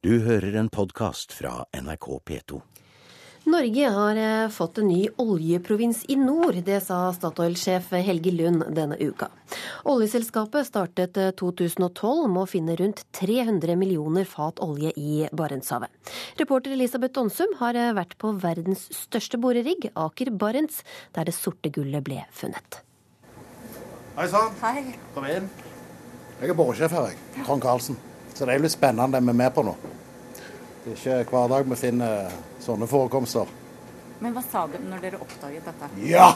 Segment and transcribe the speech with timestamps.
[0.00, 2.58] Du hører en podkast fra NRK P2.
[3.52, 8.96] Norge har eh, fått en ny oljeprovins i nord, det sa Statoil-sjef Helge Lund denne
[8.96, 9.28] uka.
[9.92, 15.92] Oljeselskapet startet 2012 eh, med å finne rundt 300 millioner fat olje i Barentshavet.
[16.40, 20.80] Reporter Elisabeth Donsum har eh, vært på verdens største borerigg, Aker Barents,
[21.12, 22.86] der det sorte gullet ble funnet.
[24.16, 24.56] Hei sann.
[24.64, 24.94] Hei.
[25.12, 25.52] Kom inn.
[26.40, 27.44] Jeg er boresjef her, jeg.
[27.44, 28.06] Trond Karlsen.
[28.40, 29.72] Så det er jo litt spennende det vi er med på nå.
[30.80, 33.50] Det er ikke hver dag vi finner sånne forekomster.
[34.24, 35.88] Men hva sa du når dere oppdaget dette?
[36.08, 36.30] Ja!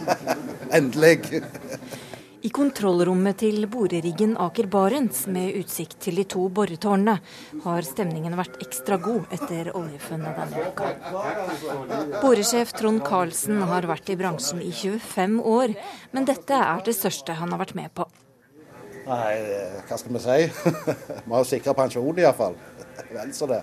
[0.78, 1.42] Endelig!
[2.48, 7.18] I kontrollrommet til boreriggen Aker Barents med utsikt til de to boretårnene
[7.66, 12.22] har stemningen vært ekstra god etter oljefunnet denne uka.
[12.22, 15.76] Boresjef Trond Karlsen har vært i bransjen i 25 år,
[16.16, 18.08] men dette er det største han har vært med på.
[19.08, 19.36] Nei,
[19.88, 20.38] hva skal vi si?
[21.24, 22.56] Vi har sikra pensjon iallfall.
[23.16, 23.62] Vel så det.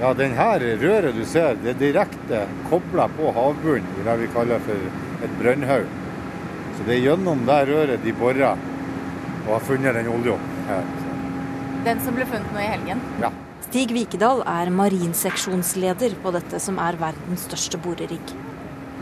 [0.00, 4.26] Ja, den her røret du ser, det er direkte kobla på havbunnen i det vi
[4.34, 5.86] kaller for et brønnhaug.
[6.76, 8.58] Så det er gjennom det røret de borer
[9.46, 10.36] og har funnet den olja.
[11.86, 13.00] Den som ble funnet nå i helgen?
[13.22, 13.30] Ja.
[13.70, 18.34] Stig Vikedal er marinseksjonsleder på dette som er verdens største borerigg.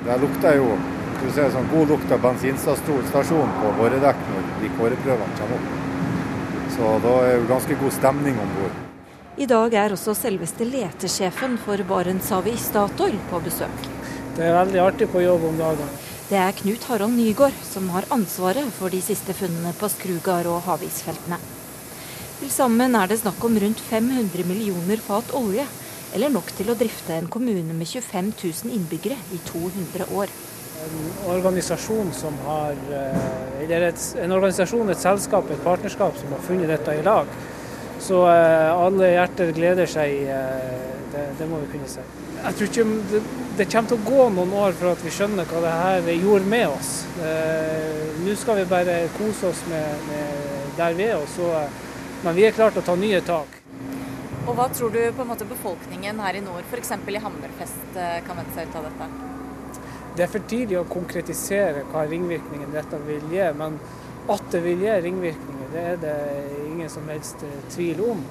[0.04, 0.76] Det lukter jo
[1.16, 5.82] skal ser sånn god lukt av bensinstasjon på boredekk når de kåreprøvene kommer opp.
[6.74, 8.80] Så da er det ganske god stemning om bord.
[9.34, 13.88] I dag er også selveste letesjefen for Barentshavet i Statoil på besøk.
[14.36, 15.90] Det er veldig artig på jobb om dagen.
[16.28, 20.62] Det er Knut Harald Nygaard som har ansvaret for de siste funnene på Skrugard og
[20.68, 21.38] havisfeltene.
[22.38, 25.66] Til sammen er det snakk om rundt 500 millioner fat olje,
[26.14, 30.32] eller nok til å drifte en kommune med 25 000 innbyggere i 200 år.
[30.82, 36.42] En organisasjon som har eh, Eller et, en organisasjon, et selskap, et partnerskap som har
[36.44, 37.30] funnet dette i lag.
[38.02, 40.12] Så eh, alle hjerter gleder seg.
[40.34, 40.82] Eh,
[41.14, 42.02] det, det, må vi kunne si.
[42.42, 43.20] Jeg tror ikke det,
[43.60, 46.50] det, kommer til å gå noen år for at vi skjønner hva det her gjorde
[46.50, 46.90] med oss.
[48.24, 51.52] Nå skal vi bare kose oss med, med der vi er, og så,
[52.26, 53.60] men vi er klare til å ta nye tak.
[54.44, 56.92] Og Hva tror du på en måte befolkningen her i nord, f.eks.
[56.98, 59.33] i Hammerfest, kan vente seg ut av dette?
[60.14, 63.80] Det er for tidlig å konkretisere hva ringvirkningen dette vil gi, men
[64.30, 66.18] at det vil gi ringvirkninger, det er det
[66.68, 67.42] ingen som helst
[67.74, 68.22] tvil om.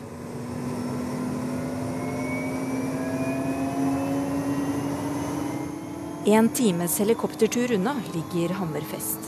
[6.24, 9.28] En times helikoptertur unna ligger Hammerfest.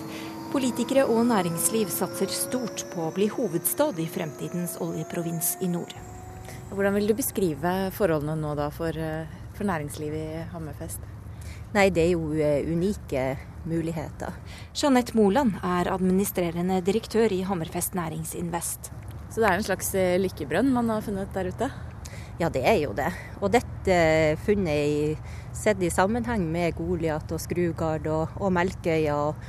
[0.53, 5.91] Politikere og næringsliv satser stort på å bli hovedstad i fremtidens oljeprovins i nord.
[6.71, 8.95] Hvordan vil du beskrive forholdene nå da for,
[9.59, 11.14] for næringslivet i Hammerfest?
[11.75, 12.29] Nei, det er jo
[12.71, 13.23] unike
[13.67, 14.37] muligheter.
[14.77, 18.93] Jeanette Moland er administrerende direktør i Hammerfest Næringsinvest.
[19.33, 19.89] Så det er en slags
[20.23, 21.67] lykkebrønn man har funnet der ute?
[22.39, 23.09] Ja, det er jo det.
[23.41, 23.97] Og dette
[24.45, 29.45] funnet i, sett i sammenheng med Goliat og Skrugard og, og Melkøya, og,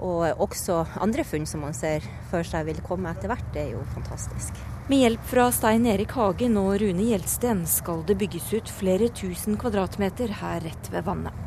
[0.00, 3.74] og også andre funn som man ser for seg vil komme etter hvert, det er
[3.76, 4.56] jo fantastisk.
[4.88, 9.60] Med hjelp fra Stein Erik Hagen og Rune Gjelsten skal det bygges ut flere tusen
[9.60, 11.45] kvadratmeter her rett ved vannet.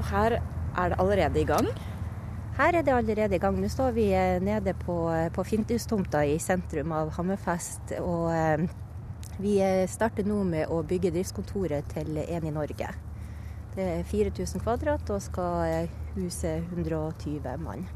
[0.00, 1.66] Og her er det allerede i gang?
[2.56, 3.58] Her er det allerede i gang.
[3.60, 4.06] Nå står vi
[4.40, 4.96] nede på,
[5.34, 7.92] på Finthustomta i sentrum av Hammerfest.
[8.00, 8.64] og eh,
[9.40, 9.54] vi
[9.88, 12.88] starter nå med å bygge driftskontoret til En i Norge.
[13.76, 17.86] Det er 4000 kvadrat og skal huse 120 mann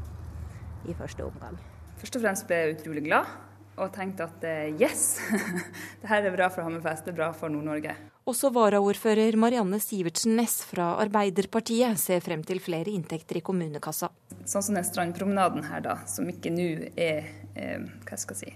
[0.85, 1.57] i første omgang.
[1.97, 3.29] Først og fremst ble jeg utrolig glad
[3.75, 4.43] og tenkte at
[4.79, 5.17] yes,
[6.01, 7.95] det her er bra for Hammerfest, det er bra for Nord-Norge.
[8.25, 14.09] Også varaordfører Marianne Sivertsen Næss fra Arbeiderpartiet ser frem til flere inntekter i kommunekassa.
[14.49, 18.55] Sånn som den strandpromenaden her, da, som ikke nå er eh, hva skal jeg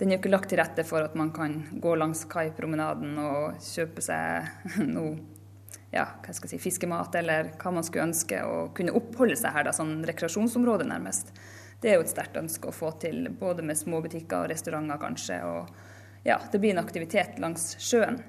[0.00, 3.60] den er jo ikke lagt til rette for at man kan gå langs kaipromenaden og
[3.62, 4.50] kjøpe seg
[4.96, 5.14] noe
[5.92, 9.52] ja, hva skal jeg si, fiskemat eller hva man skulle ønske, og kunne oppholde seg
[9.54, 11.30] her, da, sånn rekreasjonsområde nærmest.
[11.82, 15.00] Det er jo et sterkt ønske å få til, både med små butikker og restauranter
[15.02, 15.40] kanskje.
[15.42, 18.20] Og ja, det blir en aktivitet langs sjøen.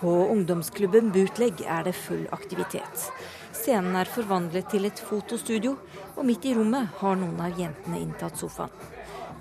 [0.00, 3.04] På ungdomsklubben Bootleg er det full aktivitet.
[3.52, 5.76] Scenen er forvandlet til et fotostudio,
[6.16, 8.72] og midt i rommet har noen av jentene inntatt sofaen.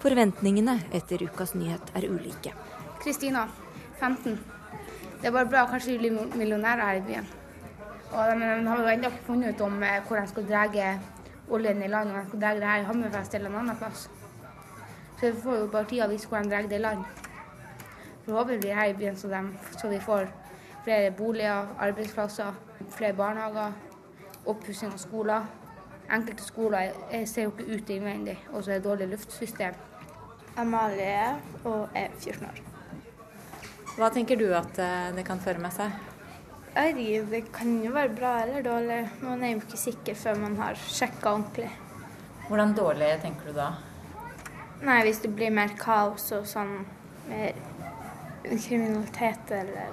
[0.04, 2.52] Forventningene etter ukas nyhet er ulike.
[3.00, 3.48] Kristina,
[4.00, 4.36] 15.
[5.22, 7.36] Det er bare bra, kanskje vi blir millionærer her i byen.
[8.12, 10.66] Og de, de har jo ennå ikke funnet ut om eh, hvor de skal dra
[11.50, 14.10] oljen i land, om de skal dra det her i Hammerfest eller en annen plass.
[15.20, 17.04] Så vi får jo bare tida vise hvor de drar det i land.
[18.26, 19.44] Forhåpentlig her i byen, så, de,
[19.78, 20.28] så vi får
[20.84, 22.54] flere boliger, arbeidsplasser,
[22.90, 23.72] flere barnehager,
[24.46, 25.42] oppussing av skoler.
[26.12, 26.92] enkelte skoler
[27.26, 29.74] ser jo ikke ut innvendig, og så er det dårlig luftsystem.
[30.58, 32.62] Amalie og er 14 år.
[33.98, 36.09] Hva tenker du at eh, det kan føre med seg?
[36.80, 39.10] Ikke, Det kan jo være bra eller dårlig.
[39.22, 41.70] Man er jo ikke sikker før man har sjekka ordentlig.
[42.48, 43.74] Hvordan dårlig tenker du da?
[44.82, 46.86] Nei, Hvis det blir mer kaos og sånn
[47.28, 47.54] mer
[48.44, 49.92] kriminalitet eller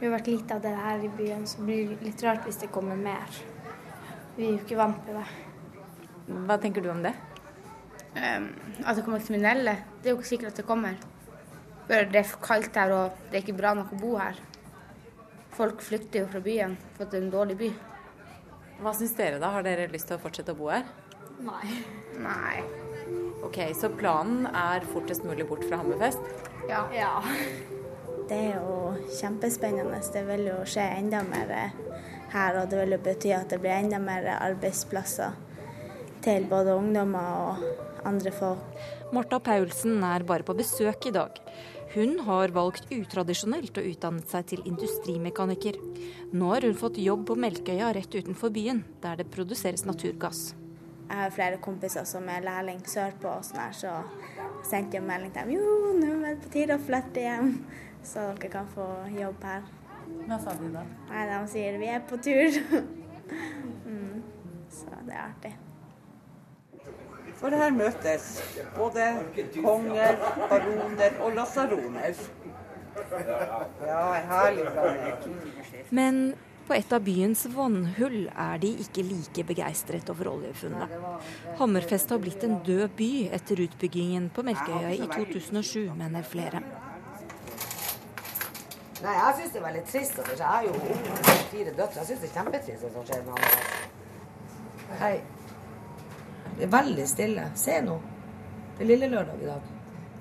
[0.00, 2.56] Vi har vært lite av det her i byen, så blir det litt rart hvis
[2.56, 3.28] det kommer mer.
[4.36, 5.26] Vi er jo ikke vant til det.
[6.46, 7.12] Hva tenker du om det?
[8.16, 8.46] Um,
[8.86, 9.76] at det kommer kriminelle.
[10.00, 10.96] Det er jo ikke sikkert at det kommer.
[11.88, 14.40] Det er for kaldt her, og det er ikke bra nok å bo her.
[15.60, 17.66] Folk flykter jo fra byen for at det er en dårlig by.
[18.80, 19.50] Hva syns dere da?
[19.52, 20.86] Har dere lyst til å fortsette å bo her?
[21.44, 21.74] Nei.
[22.16, 22.62] Nei.
[23.44, 26.24] Ok, Så planen er fortest mulig bort fra Hammerfest?
[26.70, 26.86] Ja.
[26.96, 27.10] ja.
[28.30, 30.00] Det er jo kjempespennende.
[30.14, 31.52] Det vil jo skje enda mer
[32.32, 35.36] her, og det vil jo bety at det blir enda mer arbeidsplasser
[36.24, 38.80] til både ungdommer og andre folk.
[39.10, 41.34] Marta Paulsen er bare på besøk i dag.
[41.96, 45.78] Hun har valgt utradisjonelt og utdannet seg til industrimekaniker.
[46.30, 50.52] Nå har hun fått jobb på Melkøya rett utenfor byen, der det produseres naturgass.
[51.08, 53.96] Jeg har flere kompiser som er lærling sørpå, og sånn her, så
[54.68, 57.50] sendte jeg melding til dem jo, nå er det på tide å flytte hjem,
[58.06, 58.86] så dere kan få
[59.16, 59.66] jobb her.
[60.28, 60.84] Hva sa de da?
[61.10, 62.62] Nei, De sier vi er på tur.
[63.90, 64.22] mm.
[64.70, 65.52] Så det er artig.
[67.40, 68.26] For her møtes
[68.76, 69.06] både
[69.64, 70.20] konger,
[70.50, 72.20] baroner og lasaroner.
[73.86, 75.38] Ja, herlig blanding.
[75.90, 76.20] Men
[76.68, 80.92] på et av byens vannhull er de ikke like begeistret over oljefunnet.
[81.58, 83.10] Hammerfest har blitt en død by
[83.40, 86.60] etter utbyggingen på Melkøya i 2007, mener flere.
[89.00, 90.24] Nei, jeg syns det er veldig trist.
[90.28, 92.02] Jeg har jo fire døtre.
[92.02, 93.86] Jeg syns det er kjempetrist det som skjer med Hammerfest.
[95.00, 95.14] Hei.
[96.56, 97.44] Det er veldig stille.
[97.58, 98.00] Se nå.
[98.76, 99.70] Det er lille lørdag i dag.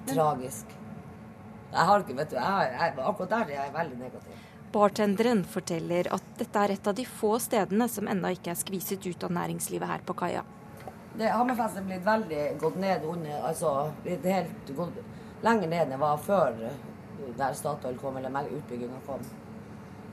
[0.10, 0.76] Tragisk.
[1.72, 4.46] Jeg har ikke, vet du, jeg, jeg, Akkurat der er jeg veldig negativ.
[4.74, 9.06] Bartenderen forteller at dette er et av de få stedene som ennå ikke er skviset
[9.06, 10.44] ut av næringslivet her på kaia.
[11.18, 13.74] Det, Hammerfest er blitt veldig gått ned under altså,
[14.06, 15.00] blitt helt gått
[15.46, 16.58] lenger ned enn det var før
[17.38, 19.24] der Statoil kom, eller utbygginga kom.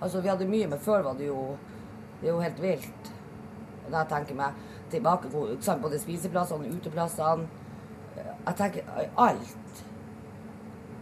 [0.00, 1.56] Altså, vi hadde mye, men før var det jo
[2.20, 3.08] Det er jo helt vilt.
[3.84, 4.54] Og da tenker jeg meg
[4.90, 5.46] tilbake på
[5.82, 7.48] både spiseplassene, uteplassene
[8.46, 8.82] Jeg tenker
[9.16, 9.82] alt.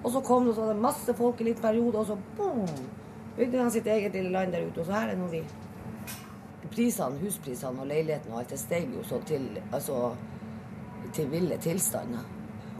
[0.04, 2.68] Og så kom det sånn masse folk i litt periode, og så boom!
[3.36, 5.40] Bygde de sitt eget lille land der ute, og så her er nå vi.
[6.74, 10.12] Prisene, Husprisene og leilighetene og alt det steg jo så til, altså,
[11.14, 12.24] til ville tilstander.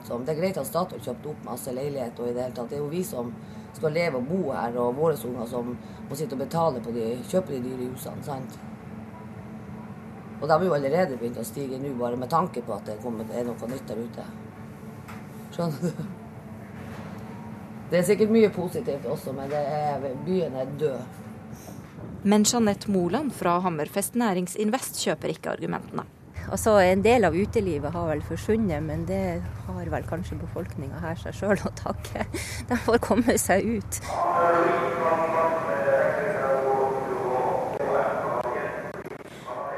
[0.04, 2.70] Så det er greit at Statoil kjøpte opp masse leilighet, og i det hele tatt,
[2.70, 3.32] det er jo vi som
[3.74, 5.72] skal leve og bo her, og våre unger som
[6.08, 8.24] må sitte og betale på de, kjøpe de dyre husene.
[8.26, 8.58] sant?
[10.44, 12.98] Og de har jo allerede begynt å stige nå, bare med tanke på at det,
[13.00, 14.24] er noe nytt der ute.
[15.54, 16.02] Skjønner du?
[17.88, 21.22] Det er sikkert mye positivt også, men er, byen er død.
[22.28, 26.04] Men Jeanette Moland fra Hammerfest Næringsinvest kjøper ikke argumentene.
[26.44, 31.16] Altså, En del av utelivet har vel forsvunnet, men det har vel kanskje befolkninga her
[31.24, 32.28] seg sjøl å takke.
[32.68, 34.02] De får komme seg ut.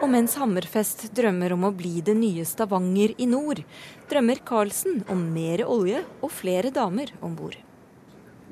[0.07, 3.59] Og mens Hammerfest drømmer om å bli det nye Stavanger i nord,
[4.07, 7.57] drømmer Karlsen om mer olje og flere damer om bord.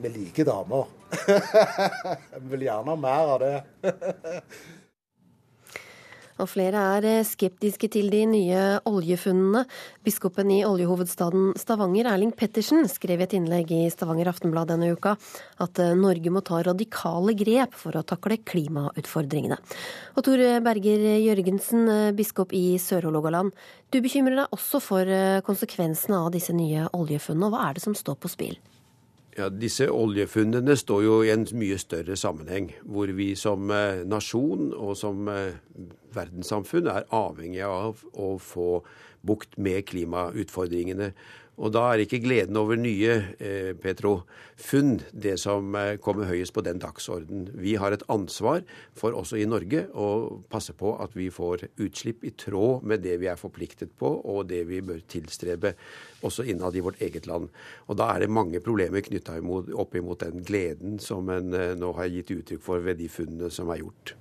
[0.03, 0.91] Vi liker damer.
[2.41, 3.53] Vi vil gjerne ha mer av det.
[6.43, 9.65] Og flere er eh, skeptiske til de nye oljefunnene.
[10.07, 15.15] Biskopen i oljehovedstaden Stavanger, Erling Pettersen, skrev i et innlegg i Stavanger Aftenblad denne uka
[15.63, 19.61] at eh, Norge må ta radikale grep for å takle klimautfordringene.
[20.19, 23.55] Og Tor Berger Jørgensen, eh, biskop i Sør-Hålogaland,
[23.95, 25.11] du bekymrer deg også for
[25.47, 27.53] konsekvensene av disse nye oljefunnene.
[27.53, 28.57] Hva er det som står på spill?
[29.35, 33.67] Ja, Disse oljefunnene står jo i en mye større sammenheng, hvor vi som
[34.07, 35.27] nasjon og som
[36.15, 38.69] verdenssamfunn er avhengig av å få
[39.27, 41.11] bukt med klimautfordringene.
[41.55, 46.65] Og da er ikke gleden over nye eh, petrofunn det som eh, kommer høyest på
[46.67, 47.47] den dagsorden.
[47.55, 48.65] Vi har et ansvar
[48.99, 50.09] for også i Norge å
[50.51, 54.49] passe på at vi får utslipp i tråd med det vi er forpliktet på, og
[54.51, 55.77] det vi bør tilstrebe
[56.27, 57.47] også innad i vårt eget land.
[57.87, 61.95] Og da er det mange problemer knytta opp imot den gleden som en eh, nå
[61.95, 64.17] har gitt uttrykk for ved de funnene som er gjort.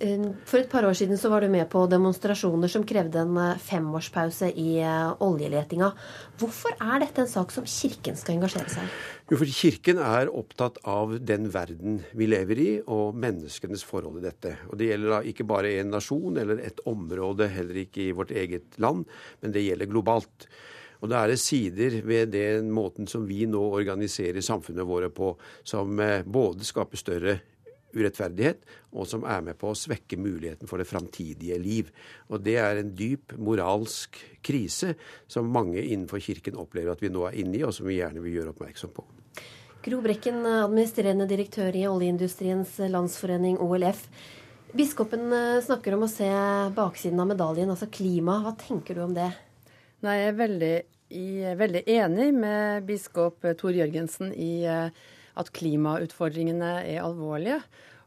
[0.00, 3.36] Eh, for et par år siden så var du med på demonstrasjoner som krevde en
[3.36, 5.90] eh, femårspause i eh, oljeletinga.
[6.40, 8.92] Hvorfor er dette en sak som Kirken skal engasjere seg i?
[9.30, 14.26] Jo, for Kirken er opptatt av den verden vi lever i, og menneskenes forhold i
[14.26, 14.56] dette.
[14.70, 18.34] Og Det gjelder da ikke bare en nasjon eller et område, heller ikke i vårt
[18.34, 19.06] eget land,
[19.40, 20.48] men det gjelder globalt.
[21.02, 25.32] Og da er det sider ved den måten som vi nå organiserer samfunnet våre på,
[25.66, 27.40] som både skaper større
[27.96, 31.90] urettferdighet, og som er med på å svekke muligheten for det framtidige liv.
[32.28, 34.94] Og Det er en dyp moralsk krise
[35.26, 38.22] som mange innenfor Kirken opplever at vi nå er inne i, og som vi gjerne
[38.24, 39.06] vil gjøre oppmerksom på.
[39.82, 44.04] Gro Brekken, administrerende direktør i Oljeindustriens landsforening, OLF.
[44.72, 46.28] Biskopen eh, snakker om å se
[46.76, 48.38] baksiden av medaljen, altså klima.
[48.44, 49.28] Hva tenker du om det?
[50.02, 50.76] Nei, Jeg er veldig,
[51.60, 54.88] veldig enig med biskop Tor Jørgensen i uh,
[55.38, 57.60] at klimautfordringene er alvorlige.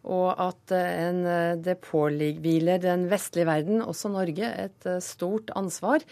[0.06, 5.54] Og at eh, en, eh, det påhviler den vestlige verden, også Norge, et eh, stort
[5.58, 6.06] ansvar.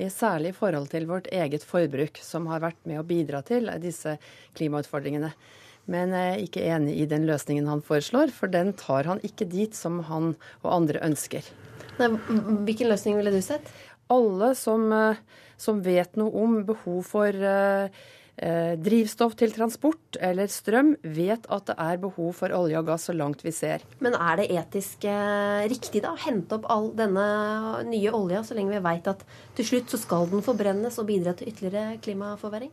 [0.00, 4.14] Særlig i forhold til vårt eget forbruk, som har vært med å bidra til disse
[4.56, 5.28] klimautfordringene.
[5.92, 9.48] Men jeg er ikke enig i den løsningen han foreslår, for den tar han ikke
[9.50, 10.30] dit som han
[10.62, 11.44] og andre ønsker.
[11.98, 12.08] Nei,
[12.64, 13.66] hvilken løsning ville du sett?
[14.08, 14.88] Alle som,
[15.60, 17.36] som vet noe om behov for
[18.40, 23.14] drivstoff til transport eller strøm, vet at det er behov for olje og gass så
[23.16, 23.84] langt vi ser.
[24.00, 27.26] Men er det etisk eh, riktig da å hente opp all denne
[27.88, 29.24] nye olja, så lenge vi veit at
[29.58, 32.72] til slutt så skal den forbrennes og bidra til ytterligere klimaforverring?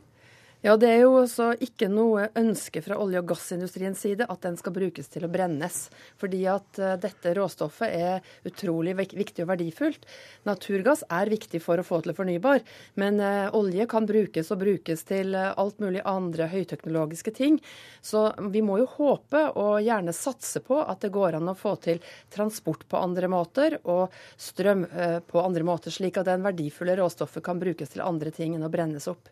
[0.65, 4.55] Ja, Det er jo også ikke noe ønske fra olje- og gassindustriens side at den
[4.57, 5.75] skal brukes til å brennes.
[6.17, 10.07] Fordi at uh, dette råstoffet er utrolig viktig og verdifullt.
[10.49, 12.65] Naturgass er viktig for å få til fornybar,
[12.97, 17.61] men uh, olje kan brukes og brukes til uh, alt mulig andre høyteknologiske ting.
[18.01, 21.77] Så vi må jo håpe og gjerne satse på at det går an å få
[21.85, 22.01] til
[22.33, 24.09] transport på andre måter og
[24.41, 24.87] strøm
[25.29, 28.73] på andre måter, slik at det verdifulle råstoffet kan brukes til andre ting enn å
[28.73, 29.29] brennes opp.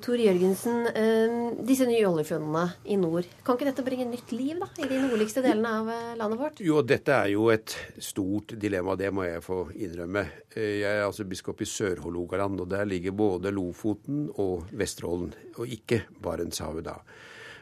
[0.00, 1.32] Tor Jørgensen, eh,
[1.66, 5.42] disse nye oljefunnene i nord, kan ikke dette bringe nytt liv da, i de nordligste
[5.44, 6.62] delene av eh, landet vårt?
[6.64, 10.24] Jo, dette er jo et stort dilemma, det må jeg få innrømme.
[10.54, 15.76] Eh, jeg er altså biskop i Sør-Hålogaland, og der ligger både Lofoten og Vesterålen, og
[15.76, 16.96] ikke Barentshavet da.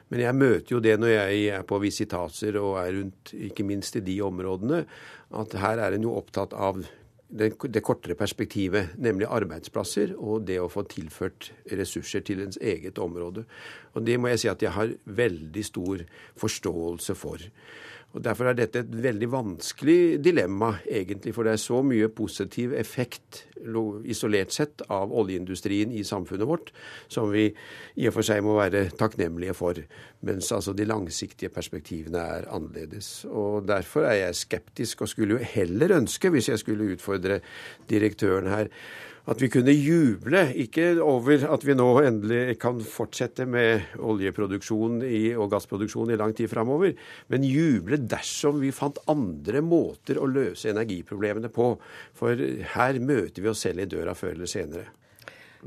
[0.09, 3.99] Men jeg møter jo det når jeg er på visitaser og er rundt, ikke minst
[3.99, 4.85] i de områdene,
[5.37, 6.81] at her er en jo opptatt av
[7.29, 12.99] det, det, kortere perspektivet, nemlig arbeidsplasser og det å få tilført ressurser til ens eget
[12.99, 13.45] område.
[13.95, 16.05] Og Det må jeg si at jeg har veldig stor
[16.41, 17.45] forståelse for.
[18.17, 21.35] Og Derfor er dette et veldig vanskelig dilemma, egentlig.
[21.37, 23.43] For det er så mye positiv effekt
[24.09, 26.71] isolert sett av oljeindustrien i samfunnet vårt
[27.11, 27.51] som vi
[27.99, 29.81] i og for seg må være takknemlige for.
[30.25, 33.27] Mens altså de langsiktige perspektivene er annerledes.
[33.29, 37.43] Og Derfor er jeg skeptisk, og skulle jo heller ønske, hvis jeg skulle utfordre
[37.91, 38.73] direktøren her,
[39.29, 45.23] at vi kunne juble, ikke over at vi nå endelig kan fortsette med oljeproduksjon i,
[45.37, 46.95] og gassproduksjon i lang tid framover,
[47.29, 51.75] men juble dersom vi fant andre måter å løse energiproblemene på.
[52.17, 52.41] For
[52.75, 54.89] her møter vi oss selv i døra før eller senere.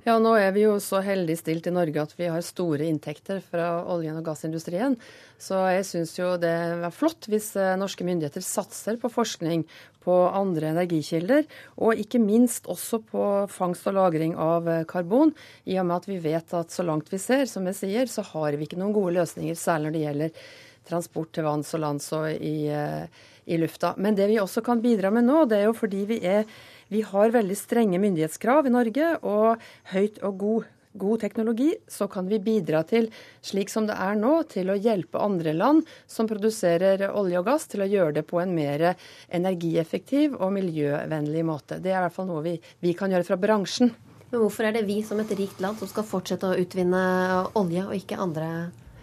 [0.05, 3.41] Ja, nå er vi jo så heldig stilt i Norge at vi har store inntekter
[3.43, 4.95] fra oljen- og gassindustrien.
[5.41, 9.65] Så jeg syns jo det er flott hvis eh, norske myndigheter satser på forskning
[10.03, 11.45] på andre energikilder,
[11.81, 15.33] og ikke minst også på fangst og lagring av eh, karbon,
[15.65, 18.25] i og med at vi vet at så langt vi ser, som jeg sier, så
[18.33, 20.43] har vi ikke noen gode løsninger, særlig når det gjelder
[20.89, 23.05] transport til vanns og lands og i, eh,
[23.45, 23.93] i lufta.
[23.97, 26.45] Men det vi også kan bidra med nå, det er jo fordi vi er
[26.91, 29.61] vi har veldig strenge myndighetskrav i Norge og
[29.93, 33.09] høyt og god, god teknologi, så kan vi bidra til,
[33.41, 37.67] slik som det er nå, til å hjelpe andre land som produserer olje og gass,
[37.71, 38.91] til å gjøre det på en mer
[39.29, 41.79] energieffektiv og miljøvennlig måte.
[41.79, 43.93] Det er i hvert fall noe vi, vi kan gjøre fra bransjen.
[44.31, 47.01] Men hvorfor er det vi som et rikt land som skal fortsette å utvinne
[47.59, 48.53] olje, og ikke andre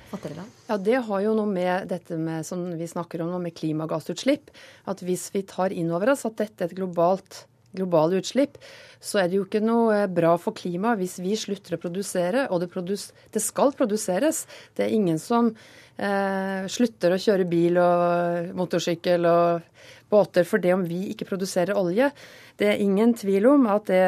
[0.09, 0.55] land?
[0.69, 4.49] Ja, Det har jo noe med dette med, som vi snakker om, med klimagassutslipp.
[4.89, 7.45] At hvis vi tar inn over oss at dette er et globalt
[7.77, 8.59] globale utslipp,
[9.01, 12.47] så er det jo ikke noe eh, bra for klimaet hvis vi slutter å produsere.
[12.53, 14.45] Og det, produs det skal produseres.
[14.77, 19.67] Det er ingen som eh, slutter å kjøre bil og motorsykkel og
[20.09, 22.11] båter for det om vi ikke produserer olje.
[22.59, 24.05] Det er ingen tvil om at det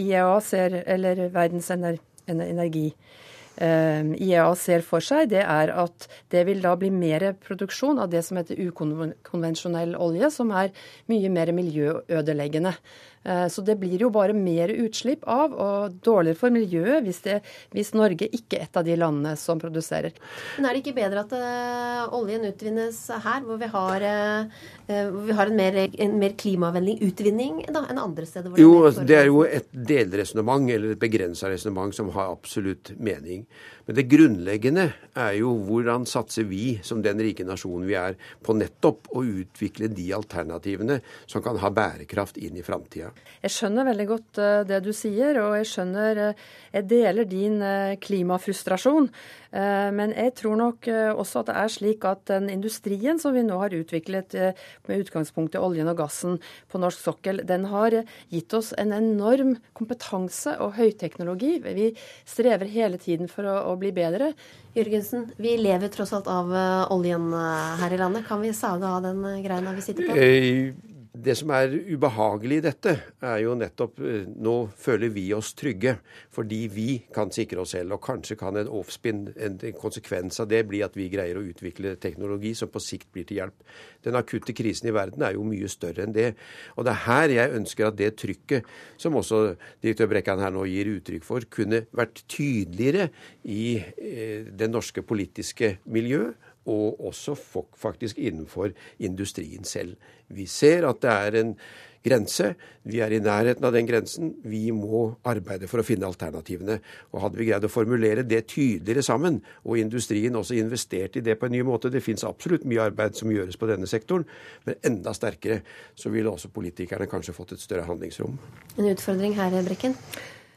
[0.00, 3.20] IEA ser, eller Verdens energi eh,
[3.58, 8.24] IEA ser for seg, det er at det vil da bli mer produksjon av det
[8.26, 10.72] som heter ukonvensjonell olje, som er
[11.12, 12.74] mye mer miljøødeleggende.
[13.24, 17.38] Eh, så det blir jo bare mer utslipp av, og dårligere for miljøet hvis, det,
[17.72, 20.12] hvis Norge ikke er et av de landene som produserer.
[20.58, 24.66] Men er det ikke bedre at uh, oljen utvinnes her, hvor vi har, uh,
[25.14, 28.58] hvor vi har en, mer, en, mer, klimavennlig utvinning da, enn andre steder?
[28.60, 33.46] jo, det, det er jo et delresonnement, eller et begrensa resonnement, som har absolutt mening.
[33.86, 34.86] Men det grunnleggende
[35.20, 39.90] er jo hvordan satser vi, som den rike nasjonen vi er, på nettopp å utvikle
[39.92, 43.12] de alternativene som kan ha bærekraft inn i framtida.
[43.44, 47.60] Jeg skjønner veldig godt eh, det du sier, og jeg skjønner eh, Jeg deler din
[47.62, 49.10] eh, klimafrustrasjon.
[49.54, 53.54] Men jeg tror nok også at det er slik at den industrien som vi nå
[53.60, 56.40] har utviklet med utgangspunkt i oljen og gassen
[56.72, 58.00] på norsk sokkel, den har
[58.34, 61.52] gitt oss en enorm kompetanse og høyteknologi.
[61.62, 61.92] Vi
[62.26, 64.32] strever hele tiden for å, å bli bedre.
[64.74, 66.50] Jørgensen, vi lever tross alt av
[66.94, 67.30] oljen
[67.78, 68.26] her i landet.
[68.26, 70.93] Kan vi sage av den greina vi sitter på?
[71.14, 72.92] Det som er ubehagelig i dette,
[73.22, 75.92] er jo nettopp eh, Nå føler vi oss trygge
[76.34, 77.94] fordi vi kan sikre oss selv.
[77.94, 81.94] Og kanskje kan en offspin, en konsekvens av det, bli at vi greier å utvikle
[82.02, 83.62] teknologi som på sikt blir til hjelp.
[84.02, 86.32] Den akutte krisen i verden er jo mye større enn det.
[86.74, 88.66] Og det er her jeg ønsker at det trykket,
[88.98, 89.44] som også
[89.84, 93.12] direktør Brekkan her nå gir uttrykk for, kunne vært tydeligere
[93.46, 96.32] i eh, det norske politiske miljø
[96.66, 97.36] og også
[97.76, 99.96] faktisk innenfor industrien selv.
[100.28, 101.56] Vi ser at det er en
[102.04, 102.50] grense.
[102.84, 104.34] Vi er i nærheten av den grensen.
[104.44, 106.78] Vi må arbeide for å finne alternativene.
[107.12, 111.38] Og Hadde vi greid å formulere det tydeligere sammen, og industrien også investert i det
[111.40, 114.26] på en ny måte Det fins absolutt mye arbeid som gjøres på denne sektoren,
[114.64, 115.62] men enda sterkere
[115.94, 118.38] så ville også politikerne kanskje fått et større handlingsrom.
[118.78, 119.96] En utfordring her, Brekken?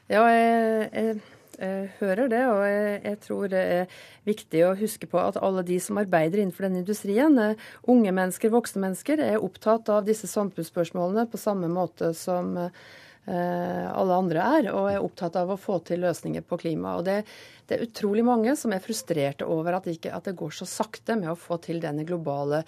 [0.07, 1.19] Ja, jeg, jeg
[1.57, 3.97] jeg hører det, og jeg, jeg, tror det er
[4.27, 8.53] viktig å huske på at alle de som arbeider innenfor den industrien, eh, unge mennesker,
[8.53, 14.69] voksne mennesker, er opptatt av disse samfunnsspørsmålene på samme måte som eh, alle andre er,
[14.73, 16.93] og er opptatt av å få til løsninger på klima.
[16.99, 17.23] Og det,
[17.65, 21.17] det er utrolig mange som er frustrerte over at, ikke, at, det går så sakte
[21.17, 22.61] med å få til denne globale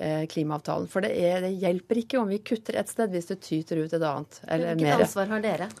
[0.00, 0.88] eh, klimaavtalen.
[0.88, 3.92] For det, er, det, hjelper ikke om vi kutter et sted hvis det tyter ut
[3.92, 4.42] et annet.
[4.48, 5.06] Eller Hvilket mer.
[5.10, 5.72] ansvar har dere?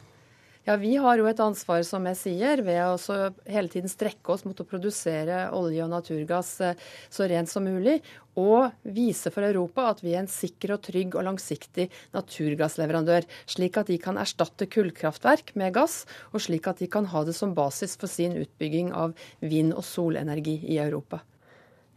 [0.70, 3.14] Ja, Vi har jo et ansvar, som jeg sier, ved å
[3.50, 7.96] hele tiden strekke oss mot å produsere olje og naturgass eh, så rent som mulig.
[8.38, 13.26] Og vise for Europa at vi er en sikker og trygg og langsiktig naturgassleverandør.
[13.50, 17.34] Slik at de kan erstatte kullkraftverk med gass, og slik at de kan ha det
[17.34, 21.24] som basis for sin utbygging av vind- og solenergi i Europa.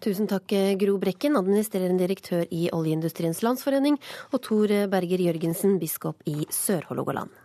[0.01, 0.49] Tusen takk,
[0.81, 4.01] Gro Brekken, administrerende direktør i Oljeindustriens Landsforening,
[4.33, 7.42] og Tor Berger Jørgensen, biskop i Sør-Hålogaland.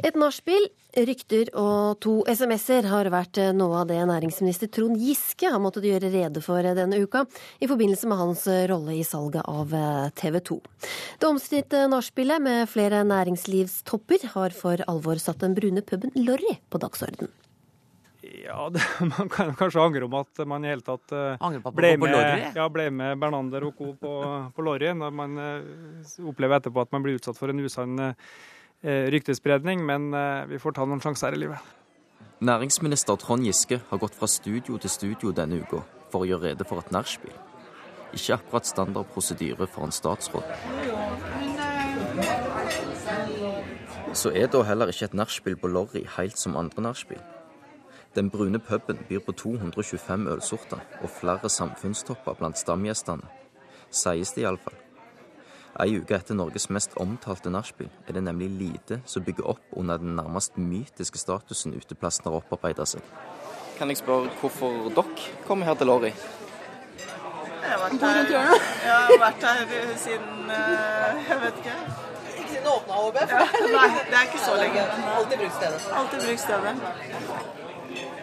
[0.00, 0.64] Et nachspiel,
[1.06, 6.08] rykter og to SMS-er har vært noe av det næringsminister Trond Giske har måttet gjøre
[6.12, 7.26] rede for denne uka,
[7.60, 9.74] i forbindelse med hans rolle i salget av
[10.16, 10.56] TV 2.
[11.20, 16.80] Det omstridte nachspielet med flere næringslivstopper har for alvor satt den brune puben Lorry på
[16.80, 17.28] dagsorden.
[18.24, 21.12] Ja, det, man kan kanskje angre om at man i hele tatt
[21.76, 23.92] ble, med, ja, ble, med, Bernander og co.
[24.00, 24.14] på,
[24.56, 25.36] på Lorry, når man
[26.24, 30.72] opplever etterpå at man blir utsatt for en usann Eh, ryktespredning, men eh, vi får
[30.78, 31.58] ta noen sjanser i livet.
[32.40, 36.64] Næringsminister Trond Giske har gått fra studio til studio denne uka for å gjøre rede
[36.64, 37.34] for et nachspiel.
[38.16, 40.46] Ikke akkurat standard prosedyre for en statsråd.
[44.16, 47.20] Så er da heller ikke et nachspiel på Lorry helt som andre nachspiel.
[48.16, 53.28] Den brune puben byr på 225 ølsorter og flere samfunnstopper blant stamgjestene.
[53.90, 54.74] Sies det iallfall.
[55.78, 60.00] Ei uke etter Norges mest omtalte nachspiel er det nemlig lite som bygger opp under
[60.02, 63.04] den nærmest mytiske statusen uteplassen har opparbeida seg.
[63.78, 66.10] Kan jeg spørre hvorfor dere kommer her til Lorry?
[66.10, 68.32] Jeg har vært her,
[68.88, 71.78] jeg har vært her siden eh, jeg vet ikke.
[72.34, 73.22] Ikke siden det åpna HB?
[73.30, 74.84] Ja, nei, det er ikke så lenge.
[75.14, 75.88] Alltid bruk stedet.
[76.02, 76.74] Alltid bruk stedet.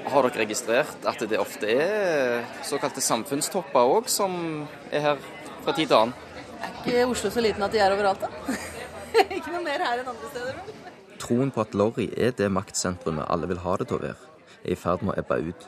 [0.08, 4.38] Har dere registrert at det ofte er såkalte samfunnstopper òg som
[4.92, 5.28] er her
[5.64, 6.27] fra tid til annen?
[6.58, 8.58] Er ikke Oslo så liten at de er overalt, da?
[9.38, 10.62] ikke noe mer her enn andre steder.
[11.22, 14.32] Troen på at Lorry er det maktsentrumet alle vil ha det til å være,
[14.64, 15.68] er i ferd med å ebbe ut.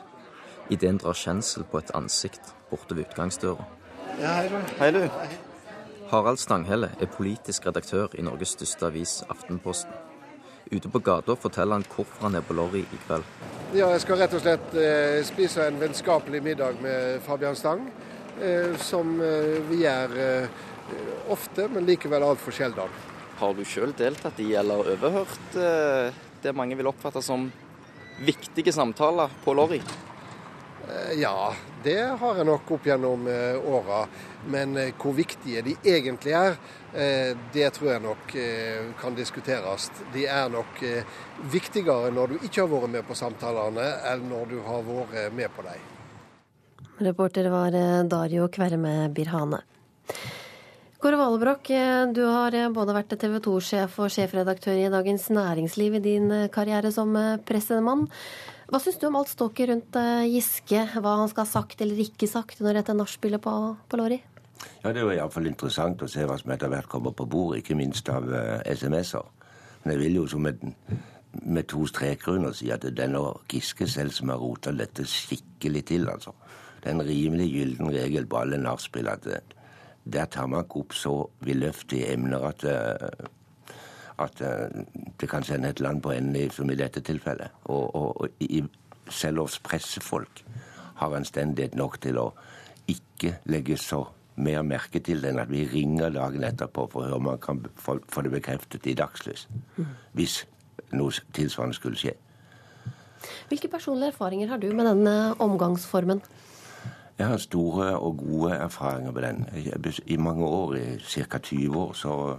[0.70, 3.66] Ideen drar kjensel på et ansikt borte ved utgangsdøra.
[4.20, 4.58] Ja, hei, du.
[4.78, 5.02] Hei, du.
[6.10, 9.94] Harald Stanghelle er politisk redaktør i Norges største avis, Aftenposten.
[10.70, 13.26] Ute på gata forteller han hvorfor han er på Lorry i kveld.
[13.74, 17.88] Ja, Jeg skal rett og slett eh, spise en vennskapelig middag med Fabian Stang.
[18.40, 20.60] Eh, som eh, vi gjør eh,
[21.30, 22.92] ofte, men likevel altfor sjelden.
[23.40, 27.48] Har du sjøl deltatt i eller overhørt eh, det mange vil oppfatte som
[28.24, 29.80] viktige samtaler på Lorry?
[31.14, 31.52] Ja,
[31.84, 33.28] det har jeg nok opp gjennom
[33.70, 34.00] åra.
[34.50, 36.56] Men hvor viktige de egentlig er,
[37.54, 38.34] det tror jeg nok
[38.98, 39.86] kan diskuteres.
[40.10, 40.82] De er nok
[41.52, 45.54] viktigere når du ikke har vært med på samtalene, enn når du har vært med
[45.54, 45.86] på dem.
[47.06, 47.78] Reporter var
[48.10, 49.62] Dario Kverme Birhane.
[51.00, 51.70] Kåre Valebrokk,
[52.12, 57.14] du har både vært TV 2-sjef og sjefredaktør i Dagens Næringsliv i din karriere som
[57.48, 58.02] pressemann.
[58.68, 62.02] Hva syns du om alt ståket rundt eh, Giske, hva han skal ha sagt eller
[62.04, 63.54] ikke sagt når dette nachspielet på,
[63.88, 64.18] på Lorry?
[64.84, 67.78] Ja, Det jo iallfall interessant å se hva som etter hvert kommer på bordet, ikke
[67.80, 69.24] minst av uh, SMS-er.
[69.82, 70.60] Men jeg vil jo som med,
[71.42, 75.08] med to streker under si at det er nå Giske selv som har rota dette
[75.08, 76.36] skikkelig til, altså.
[76.80, 79.26] Det er en rimelig gyllen regel på alle nachspiel at
[80.12, 81.14] der tar man ikke opp så
[81.46, 83.26] villøftige emner at, eh,
[84.18, 84.84] at eh,
[85.20, 87.50] det kan sende et land på enden, som i dette tilfellet.
[87.64, 90.44] Og, og, og selv oss pressefolk
[91.00, 92.30] har anstendighet nok til å
[92.90, 94.04] ikke legge så
[94.40, 97.40] mer merke til det enn at vi ringer dagen etterpå for å høre om man
[97.42, 99.46] kan få det bekreftet i dagslys.
[100.16, 100.42] Hvis
[100.96, 102.14] noe tilsvarende skulle skje.
[103.50, 106.22] Hvilke personlige erfaringer har du med denne omgangsformen?
[107.20, 109.46] Jeg har store og gode erfaringer med den.
[110.06, 111.38] I mange år, i ca.
[111.38, 112.36] 20 år, så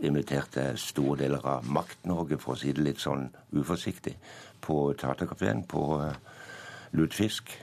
[0.00, 4.16] inviterte jeg store deler av Makt-Norge, for å si det litt sånn uforsiktig,
[4.58, 6.18] på Taterkafeen på eh,
[6.98, 7.54] lutefisk.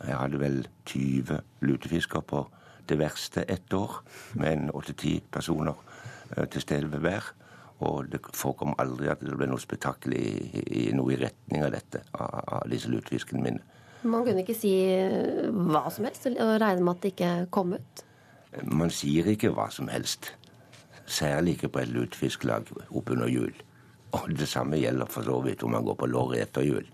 [0.00, 2.46] Jeg hadde vel 20 lutefisker på
[2.88, 4.00] det verste ett år,
[4.32, 5.76] med en åtte-ti personer
[6.38, 7.34] eh, til stede ved hver.
[7.84, 12.06] Og det forekom aldri at det ble noe spetakkel i, i, i retning av dette,
[12.16, 13.74] av, av disse lutefiskene mine.
[14.02, 14.72] Man kunne ikke si
[15.50, 18.04] hva som helst og regne med at det ikke kom ut?
[18.62, 20.32] Man sier ikke hva som helst.
[21.08, 23.52] Særlig ikke på et lutefisklag oppunder jul.
[24.16, 26.86] Og det samme gjelder for så vidt om man går på lorry etter jul.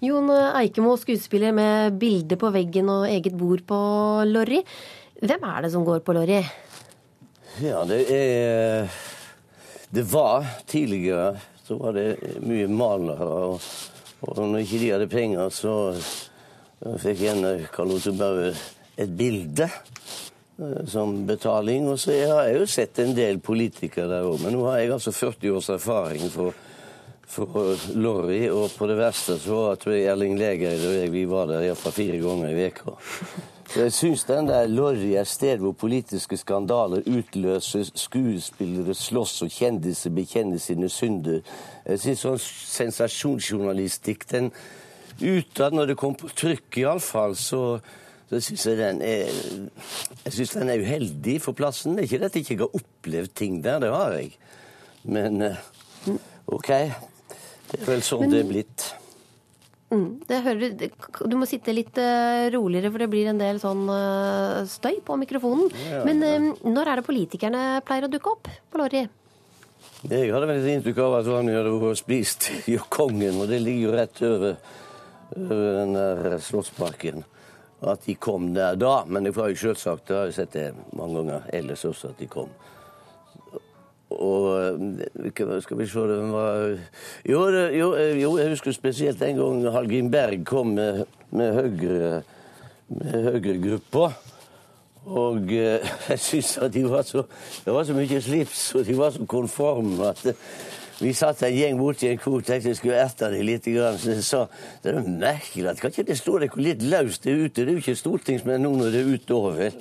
[0.00, 3.78] Jon Eikemo, skuespiller med bilde på veggen og eget bord på
[4.30, 4.62] Lorry.
[5.18, 6.38] Hvem er det som går på Lorry?
[7.60, 8.88] Ja, det er
[9.90, 13.64] Det var tidligere så var det mye malere og
[14.20, 15.74] og når ikke de hadde penger, så
[17.02, 18.52] fikk gjerne Karl Otto Baue
[18.98, 19.68] et bilde
[20.58, 21.88] eh, som betaling.
[21.88, 24.96] Og så har jeg jo sett en del politikere der òg, men nå har jeg
[24.96, 26.56] altså 40 års erfaring for,
[27.28, 31.50] for Lorry, og på det verste så tror jeg Erling Legeid og jeg vi var
[31.50, 32.98] der iallfall fire ganger i veka.
[33.68, 39.52] Så jeg syns den der Lorry er sted hvor politiske skandaler utløser, skuespillere slåss og
[39.52, 41.42] kjendiser bekjenner sine synder.
[41.84, 44.52] Jeg syns sånn sensasjonsjournalistikk den
[45.18, 47.80] Utad, når det kom på trykk iallfall, så,
[48.30, 51.96] så syns jeg den er Jeg syns den er uheldig for plassen.
[51.96, 54.30] Det er ikke det at jeg ikke har opplevd ting der, det har jeg.
[55.10, 55.58] Men eh,
[56.46, 56.70] OK.
[57.68, 58.32] Det er vel sånn Men...
[58.36, 58.86] det er blitt.
[59.88, 60.74] Mm, hører,
[61.24, 65.16] du må sitte litt uh, roligere, for det blir en del sånn uh, støy på
[65.16, 65.70] mikrofonen.
[65.88, 69.06] Ja, Men uh, når er det politikerne pleier å dukke opp på Lorry?
[70.08, 73.62] Jeg hadde vel et inntrykk av at han hadde vært spist i Kongen, og det
[73.64, 74.60] ligger jo rett over,
[75.38, 77.24] over den der Slottsparken.
[77.88, 79.04] At de kom der da.
[79.06, 82.20] Men det var jo selvsagt, det har jeg sett det mange ganger ellers også, at
[82.20, 82.52] de kom.
[84.10, 86.78] Og eh, Skal vi se Hvem var,
[87.28, 92.22] jo, jo, eh, jo, jeg husker spesielt en gang Hallgrim Berg kom med, med Høyre
[92.88, 94.08] med Høyre-gruppa.
[95.08, 97.24] Og eh, jeg syns at de var så
[97.64, 100.26] Det var så mye slips, og de var så konforme at
[100.98, 103.68] vi satt en gjeng borti en kor tenkte jeg skulle erte dem litt.
[103.68, 104.40] Så jeg sa
[104.82, 107.60] det er merkelig at kan ikke det stå dere litt løst der ute?
[107.60, 109.76] Det er jo ikke stortingsmenn nå når det er utover.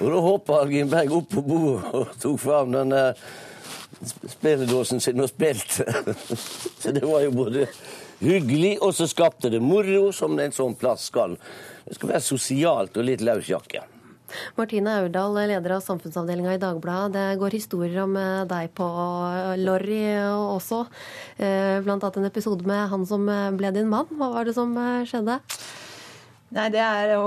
[0.00, 3.12] Og da hoppa Algin Berg opp på bordet og tok fram den der
[4.02, 5.86] spilledåsen sin og spilte.
[6.80, 7.66] så det var jo både
[8.20, 11.36] hyggelig, og så skapte det moro, som en sånn plass skal.
[11.84, 13.84] Det skal være sosialt og litt løsjakke.
[14.58, 17.12] Martine Aurdal, leder av samfunnsavdelinga i Dagbladet.
[17.14, 18.88] Det går historier om eh, deg på
[19.60, 20.84] Lorry også.
[21.36, 23.28] Eh, blant annet en episode med han som
[23.58, 24.10] ble din mann.
[24.10, 25.38] Hva var det som eh, skjedde?
[26.54, 27.24] Nei, Det er jo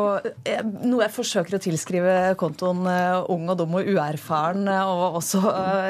[0.87, 5.41] noe jeg forsøker å tilskrive kontoen uh, ung og dum og uerfaren, uh, og også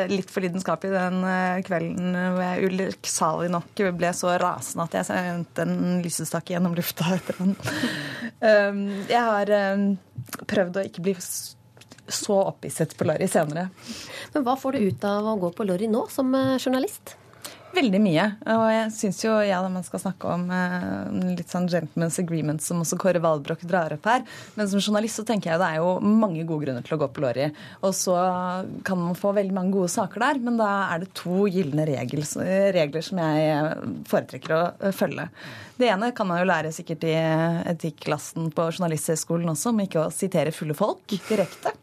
[0.10, 1.20] litt for lidenskapelig den
[1.68, 7.12] kvelden hvor Ulrik Sali nok ble så rasende at jeg sendte en lysestake gjennom lufta
[7.18, 7.54] etter han.
[8.42, 9.54] Um, jeg har
[10.50, 13.70] prøvd å ikke bli så opphisset på Lorry senere.
[14.34, 17.18] Men hva får du ut av å gå på Lorry nå, som journalist?
[17.76, 18.24] Veldig mye.
[18.54, 22.80] Og jeg syns jo, ja, man skal snakke om eh, litt sånn gentleman's agreement som
[22.82, 24.24] også Kåre Valbrok drar opp her.
[24.56, 27.10] Men som journalist så tenker jeg det er jo mange gode grunner til å gå
[27.14, 27.50] på Lorry.
[27.84, 28.16] Og så
[28.88, 32.28] kan man få veldig mange gode saker der, men da er det to gylne regler,
[32.78, 35.28] regler som jeg foretrekker å eh, følge.
[35.78, 37.18] Det ene kan man jo lære sikkert i
[37.70, 41.76] etikklassen på Journalisthøgskolen også, om ikke å sitere fulle folk direkte.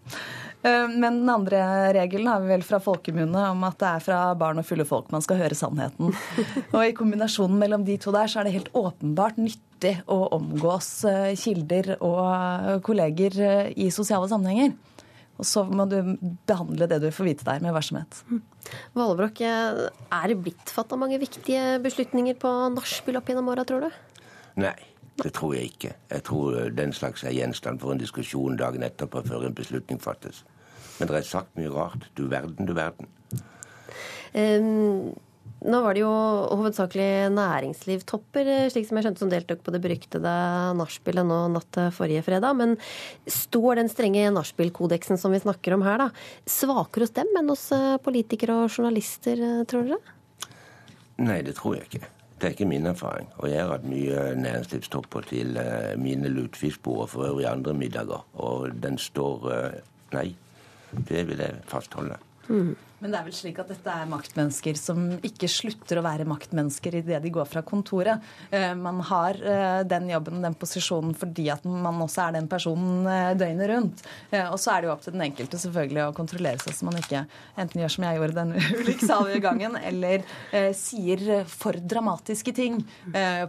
[0.65, 1.61] Eh, men den andre
[1.93, 5.11] regelen har vi vel fra folkemunne om at det er fra barn og fulle folk
[5.13, 6.15] man skal høre sannheten.
[6.75, 10.89] Og i kombinasjonen mellom de to der så er det helt åpenbart nyttig å omgås
[11.11, 14.73] eh, kilder og kolleger eh, i sosiale sammenhenger.
[15.35, 15.99] Og så må du
[16.47, 18.21] behandle det du får vite der, med varsomhet.
[18.95, 24.03] Valbrok, er det blitt fatta mange viktige beslutninger på nachspiel opp gjennom åra, tror du?
[24.63, 24.77] Nei.
[25.15, 25.93] Det tror jeg ikke.
[26.11, 30.41] Jeg tror den slags er gjenstand for en diskusjon dagen etterpå før en beslutning fattes.
[30.99, 32.09] Men det er sagt mye rart.
[32.19, 33.11] Du verden, du verden.
[34.35, 35.15] Um,
[35.65, 36.13] nå var det jo
[36.61, 40.33] hovedsakelig næringslivtopper, slik som jeg skjønte, som deltok på det beryktede
[40.77, 42.53] nachspielet nå natt til forrige fredag.
[42.59, 42.75] Men
[43.25, 46.11] står den strenge nachspiel-kodeksen som vi snakker om her, da,
[46.45, 50.53] svakere hos dem enn hos eh, politikere og journalister, eh, tror dere?
[51.25, 52.13] Nei, det tror jeg ikke.
[52.35, 53.33] Det er ikke min erfaring.
[53.41, 58.29] Og jeg har hatt mye næringslivstopper til eh, mine lutefiskbord og for øvrig andre middager.
[58.37, 59.49] Og den står
[60.13, 60.29] Nei,
[61.09, 62.17] det vil jeg fastholde.
[62.49, 62.75] Mm.
[63.05, 66.95] Men det er vel slik at dette er maktmennesker som ikke slutter å være maktmennesker
[67.03, 68.23] idet de går fra kontoret.
[68.49, 72.49] Eh, man har eh, den jobben og den posisjonen fordi at man også er den
[72.49, 74.05] personen eh, døgnet rundt.
[74.47, 76.97] Og så er det jo opp til den enkelte selvfølgelig å kontrollere seg så man
[76.97, 77.21] ikke
[77.61, 80.25] enten gjør som jeg gjorde denne ulykksalige gangen, eller
[80.79, 82.81] sier for dramatiske ting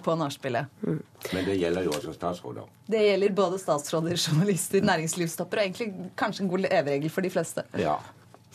[0.04, 0.68] på nachspielet.
[0.84, 1.00] Mm.
[1.32, 2.68] Men det gjelder jo også statsråder.
[2.92, 7.66] Det gjelder både statsråder, journalister, næringslivstopper og egentlig kanskje en god leveregel for de fleste.
[7.82, 7.98] Ja,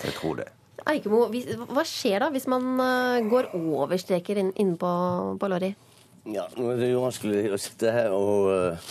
[0.05, 0.49] jeg tror det.
[0.89, 1.27] Eikemo,
[1.69, 4.91] hva skjer da hvis man eh, går over streker inne på,
[5.41, 5.75] på Lorry?
[6.29, 8.89] Ja, nå er det jo vanskelig å sitte her og, eh,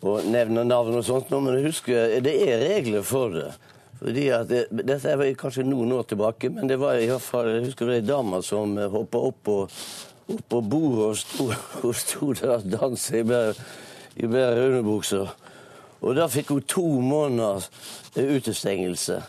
[0.00, 3.52] og nevne navn og sånt, men husk, det er regler for det.
[4.00, 7.48] Fordi at det, Dette er kanskje noen år tilbake, men det var i hvert fall,
[7.54, 9.58] jeg husker det ei dame som hoppa opp på,
[10.34, 11.48] opp på bordet og sto,
[11.86, 15.32] og sto der og dansa i bare underbukser.
[16.04, 17.70] Og da fikk hun to måneders
[18.12, 19.22] utestengelse.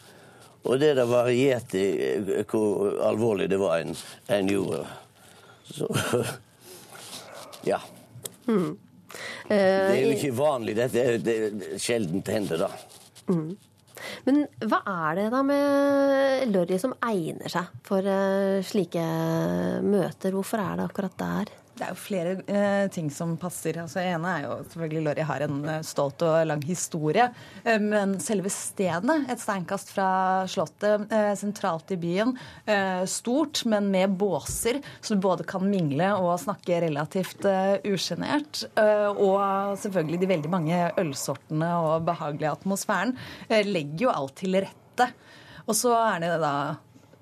[0.66, 3.94] Og det der varierte i eh, hvor alvorlig det var en,
[4.34, 4.82] en gjorde.
[5.70, 5.90] Så
[7.72, 7.80] ja.
[8.48, 8.74] Mm.
[9.48, 10.76] det er jo ikke vanlig.
[10.78, 12.72] Dette er, det er sjeldent hender, da.
[13.30, 13.56] Mm.
[14.26, 19.06] Men hva er det da med Lorry som egner seg for uh, slike
[19.86, 20.36] møter?
[20.36, 21.54] Hvorfor er det akkurat der?
[21.76, 23.76] Det er jo flere eh, ting som passer.
[23.82, 27.26] Altså, ene er jo selvfølgelig Lorry har en eh, stolt og lang historie.
[27.68, 30.08] Eh, men selve stedet, et steinkast fra
[30.52, 32.32] Slottet, eh, sentralt i byen,
[32.64, 38.64] eh, stort, men med båser, så du både kan mingle og snakke relativt eh, usjenert.
[38.76, 43.14] og selvfølgelig de veldig mange ølsortene og behagelige atmosfæren
[43.50, 45.10] legger jo alt til rette.
[45.66, 46.56] Og så er det da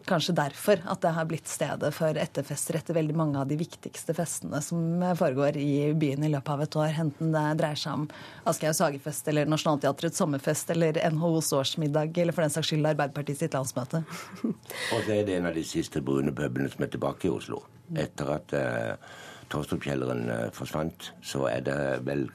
[0.07, 4.15] kanskje derfor at det har blitt stedet for etterfester etter veldig mange av de viktigste
[4.17, 6.99] festene som foregår i byen i løpet av et år.
[7.05, 8.05] Enten det dreier seg om
[8.49, 13.57] Aschehougs hagefest eller Nationaltheatrets sommerfest eller NHOs årsmiddag eller for den saks skyld Arbeiderpartiet sitt
[13.57, 14.03] landsmøte.
[14.43, 17.63] Og så er det en av de siste brune pubene som er tilbake i Oslo.
[17.99, 19.11] Etter at eh,
[19.53, 22.25] Torstrup-kjelleren uh, forsvant, så er det vel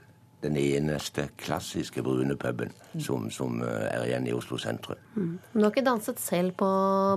[0.40, 2.70] den eneste klassiske brune puben
[3.02, 5.00] som, som, eh, er igjen i Oslo sentrum.
[5.16, 5.32] Mm.
[5.52, 6.68] Du har ikke danset selv på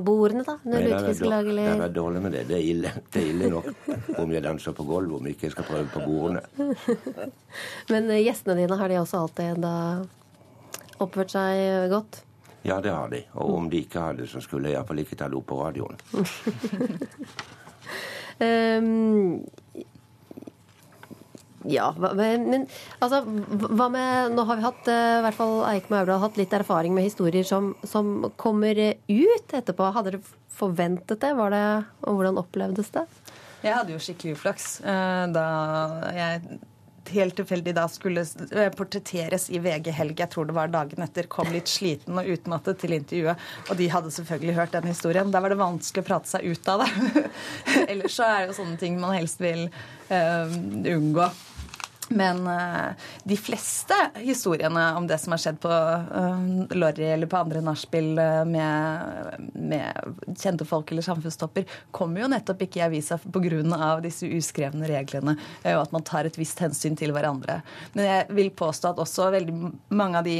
[0.05, 0.57] bordene, da?
[0.65, 2.47] Nei, det er, det er dårlig med det.
[2.49, 5.53] Det er ille, det er ille nok om jeg danser på gulvet, om jeg ikke
[5.53, 6.41] skal prøve på bordene.
[7.93, 9.75] Men eh, gjestene dine, har de også alltid da
[11.01, 12.23] oppført seg godt?
[12.65, 13.23] Ja, det har de.
[13.37, 15.97] Og om de ikke hadde, så skulle jeg iallfall ikke ta det opp på radioen.
[18.41, 19.41] um,
[21.69, 22.65] Ja, men
[22.99, 26.39] altså, hva med Nå har vi hatt, eh, i hvert fall Eikom og Aurdal, hatt
[26.39, 29.91] litt erfaring med historier som, som, kommer ut etterpå.
[29.93, 30.23] Hadde dere
[30.55, 31.31] forventet det?
[31.31, 31.61] Det
[32.07, 33.05] og hvordan opplevdes det?
[33.61, 35.45] Jeg hadde jo skikkelig uflaks eh, da
[36.15, 36.59] jeg
[37.11, 41.29] helt tilfeldig da skulle eh, portretteres i VG Helg, jeg tror det var dagen etter,
[41.31, 43.47] kom litt sliten og utmattet til intervjuet.
[43.69, 45.31] Og de hadde selvfølgelig hørt den historien.
[45.33, 47.25] Da var det vanskelig å prate seg ut av det.
[47.91, 49.67] Ellers så er det jo sånne ting man helst vil
[50.11, 50.51] uh,
[50.95, 51.29] unngå.
[52.11, 52.91] Men uh,
[53.23, 56.41] de fleste historiene om det som har skjedd på uh,
[56.75, 62.65] Lorry eller på andre nachspiel uh, med, med, kjente folk eller samfunnstopper, kommer jo nettopp
[62.65, 63.93] ikke i avisa pga.
[64.03, 67.61] disse uskrevne reglene og at man tar et visst hensyn til hverandre.
[67.93, 70.37] Men jeg vil påstå at også veldig mange av de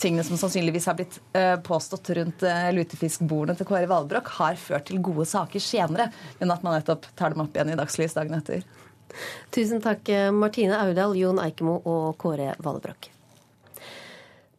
[0.00, 1.18] tingene som sannsynligvis har blitt
[1.66, 2.44] påstått rundt
[2.76, 6.08] lutefiskbordene til Kåre Valbrokk, har ført til gode saker senere,
[6.40, 8.64] men at man nettopp tar dem opp igjen i dagslys dagen etter.
[9.54, 13.14] Tusen takk, Martine Aurdal, Jon Eikemo og Kåre Valebrokk.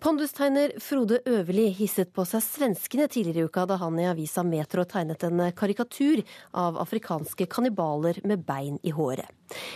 [0.05, 4.83] Pondustegner Frode Øverli hisset på seg svenskene tidligere i uka da han i avisa Metro
[4.85, 6.21] tegnet en karikatur
[6.53, 9.25] av afrikanske kannibaler med bein i håret.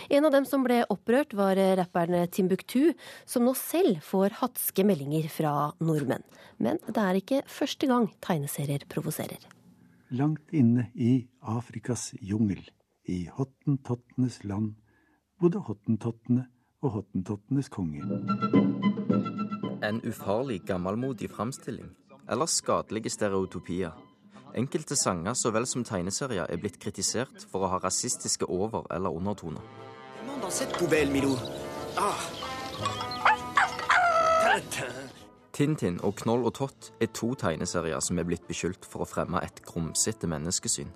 [0.06, 2.92] En av dem som ble opprørt, var rapperen Timbuktu,
[3.26, 6.22] som nå selv får hatske meldinger fra nordmenn.
[6.62, 9.42] Men det er ikke første gang tegneserier provoserer.
[10.14, 12.62] Langt inne i Afrikas jungel,
[13.10, 14.76] i hottentottenes land,
[15.40, 16.46] bodde hottentottene
[16.80, 18.06] og hottentottenes konge
[19.90, 21.90] en ufarlig, gammelmodig framstilling
[22.30, 23.90] eller skadelige stereotypier.
[24.54, 29.10] Enkelte sanger så vel som tegneserier er blitt kritisert for å ha rasistiske over- eller
[29.10, 29.62] undertoner.
[35.52, 39.42] Tintin og Knoll og Tott er to tegneserier som er blitt beskyldt for å fremme
[39.42, 40.90] et grumsete menneskesyn.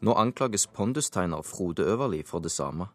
[0.00, 2.86] Nå anklages pondustegner Frode Øverli for det samme.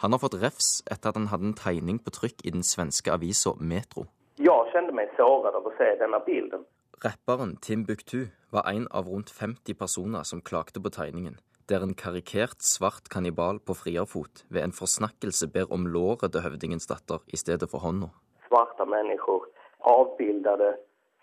[0.00, 3.12] Han har fått refs etter at han hadde en tegning på trykk i den svenske
[3.12, 4.06] avisa Metro.
[4.40, 6.64] Jeg kjente meg såret av å se denne bilden.
[7.04, 11.36] Rapperen Timbuktu var en av rundt 50 personer som klagde på tegningen,
[11.68, 16.88] der en karikert svart kannibal på frierfot ved en forsnakkelse ber om låret til høvdingens
[16.88, 18.08] datter i stedet for hånda.
[18.48, 19.44] Svarte mennesker
[19.92, 20.72] avbildede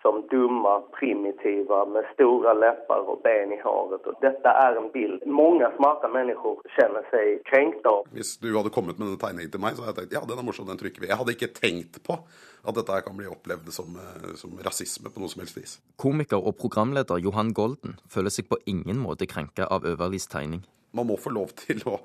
[0.01, 4.07] som dumme, primitive, med store lepper og ben i håret.
[4.09, 8.07] Og dette er en bild mange smarte mennesker kjenner seg krenkt av.
[8.15, 10.41] Hvis du hadde kommet med den tegningen til meg, så hadde jeg tenkt ja, den
[10.41, 11.11] er morsom, den trykker vi.
[11.11, 12.17] Jeg hadde ikke tenkt på
[12.61, 15.79] at dette kan bli opplevd som, eh, som rasisme på noe som helst vis.
[16.01, 20.65] Komiker og programleder Johan Golden føler seg på ingen måte krenka av Øverlis tegning.
[20.97, 21.99] Man må få lov til å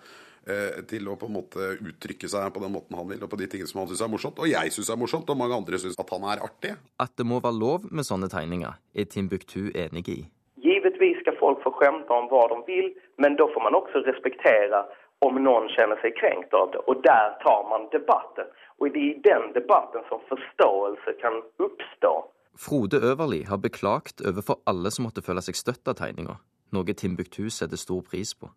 [0.46, 3.38] Eh, til å på en måte uttrykke seg på den måten han vil, og på
[3.40, 4.38] de tingene som han syns er morsomt.
[4.38, 6.76] Og jeg syns er morsomt, og mange andre syns at han er artig.
[7.02, 10.20] At det må være lov med sånne tegninger, er Timbuktu enig i.
[10.62, 14.84] Givetvis skal folk få skjemte om hva de vil, men da får man også respektere
[15.26, 16.82] om noen kjenner seg krenkt av det.
[16.86, 18.46] Og der tar man debatten.
[18.78, 22.12] Og det er i den debatten som forståelse kan oppstå.
[22.54, 26.38] Frode Øverli har beklagt overfor alle som måtte føle seg støtt av tegninga,
[26.70, 28.52] noe Timbuktu setter stor pris på.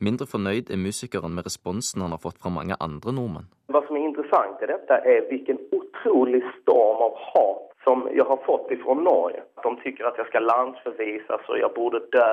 [0.00, 3.48] Mindre fornøyd er musikeren med responsen han har fått fra mange andre nordmenn.
[3.72, 8.40] Hva som er interessant i dette, er hvilken utrolig storm av hat som jeg har
[8.46, 9.42] fått fra Norge.
[9.64, 12.30] De syns at jeg skal landsforvises og jeg burde dø,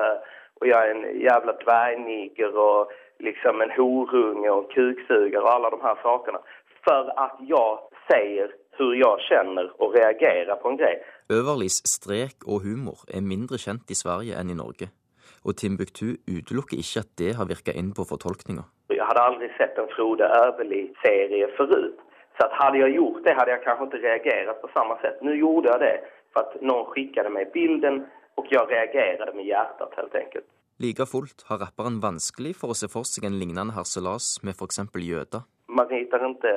[0.60, 2.92] og jeg er en jævla dvergniger og
[3.26, 6.40] liksom en horunge og kuksuger og alle de her sakene.
[6.84, 7.70] For at jeg
[8.10, 11.00] sier hvordan jeg kjenner og reagerer på en greie.
[11.32, 14.90] Øverlis strek og humor er mindre kjent i Sverige enn i Norge
[15.46, 18.64] og Timbuktu utelukker ikke at det har virka inn på fortolkninga.
[18.90, 22.02] Jeg hadde aldri sett en Frode Øverli-serie forut.
[22.36, 25.22] Så hadde jeg gjort det, hadde jeg kanskje ikke reagert på samme sett.
[25.24, 25.94] Nå gjorde jeg det
[26.34, 28.02] for at noen sendte meg bilden,
[28.36, 30.48] og jeg reagerte med hjertet, helt enkelt.
[30.82, 34.82] Like fullt har rapperen vanskelig for å se for seg en lignende harselas med f.eks.
[34.92, 35.46] jøder.
[35.72, 36.52] Man riter ikke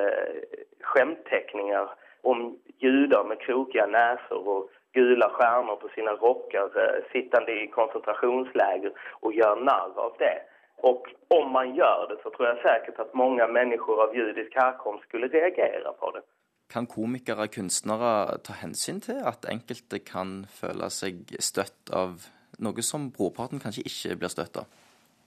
[0.90, 1.88] skjemtegninger
[2.28, 2.50] om
[2.84, 9.32] jøder med krokige neser og gula stjärnor på sina rockar eh, sittande i koncentrationsläger och
[9.32, 10.38] gör narr av det.
[10.76, 15.04] Och om man gör det så tror jag säkert att många människor av judisk härkomst
[15.04, 16.22] skulle reagera på det.
[16.70, 22.28] Kan komikere og kunstnere ta hensyn til at enkelte kan føle seg støtt av
[22.62, 24.68] noe som brorparten kanskje ikke blir støtt av?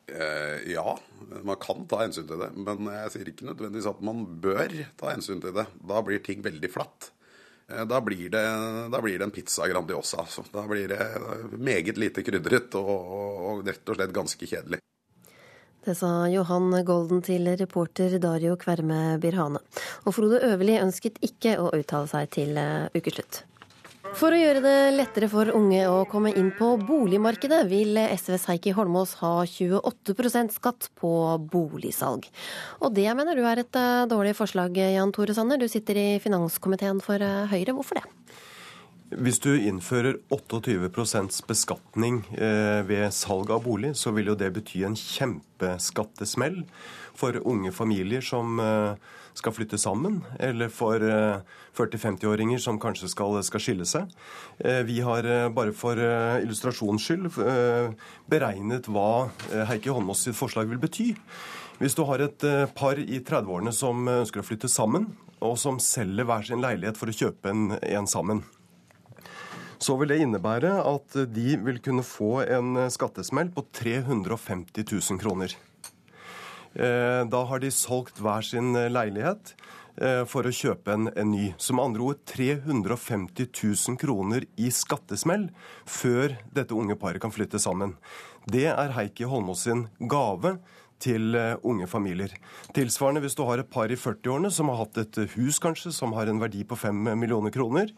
[0.07, 0.97] Eh, ja,
[1.43, 2.49] man kan ta hensyn til det.
[2.55, 5.67] Men jeg sier ikke nødvendigvis at man bør ta hensyn til det.
[5.83, 7.11] Da blir ting veldig flatt.
[7.73, 8.43] Eh, da blir, det,
[8.91, 10.17] da blir det en pizza Grandiosa.
[10.17, 10.45] Altså.
[10.51, 11.07] Da blir det
[11.57, 14.79] meget lite krydret og, og rett og slett ganske kjedelig.
[15.83, 19.59] Det sa Johan Golden til reporter Dario Kverme Birhane.
[20.07, 23.43] Og Frode Øverli ønsket ikke å uttale seg til eh, ukeslutt.
[24.13, 28.73] For å gjøre det lettere for unge å komme inn på boligmarkedet, vil SVs Heikki
[28.77, 31.11] Holmås ha 28% skatt på
[31.49, 32.27] boligsalg.
[32.85, 35.57] Og det mener du er et eh, dårlig forslag, Jan Tore Sanner.
[35.57, 37.73] Du sitter i finanskomiteen for eh, Høyre.
[37.73, 38.05] Hvorfor det?
[39.17, 44.85] Hvis du innfører 28 beskatning eh, ved salg av bolig, så vil jo det bety
[44.87, 46.63] en kjempeskattesmell
[47.17, 48.59] for unge familier som
[49.33, 51.01] skal flytte sammen, eller for
[51.77, 54.13] 40-50-åringer eh, som kanskje skal, skal, skille seg.
[54.59, 57.29] Eh, vi har eh, bare for illustrasjons skyld
[58.29, 59.27] beregnet hva
[59.69, 61.11] Heikki Holmås sitt forslag vil bety.
[61.79, 62.43] Hvis du har et
[62.77, 65.09] par i 30-årene som ønsker å flytte sammen,
[65.43, 68.43] og som selger hver sin leilighet for å kjøpe en, en sammen,
[69.83, 75.57] så vil det innebære at de vil kunne få en skattesmell på 350 000 kroner.
[76.75, 79.53] Eh, da har de solgt hver sin eh, leilighet.
[80.01, 81.53] eh, for å kjøpe en, en ny.
[81.61, 85.51] Som andre ord 350 000 kroner i skattesmell
[85.85, 87.93] før dette unge paret kan flytte sammen.
[88.49, 90.57] Det er Heikki Holmås sin gave
[91.03, 91.35] til
[91.67, 92.31] unge familier.
[92.71, 96.13] Tilsvarende hvis du har et par i 40-årene som har hatt et hus kanskje, som
[96.15, 97.91] har en verdi på 5 millioner kroner,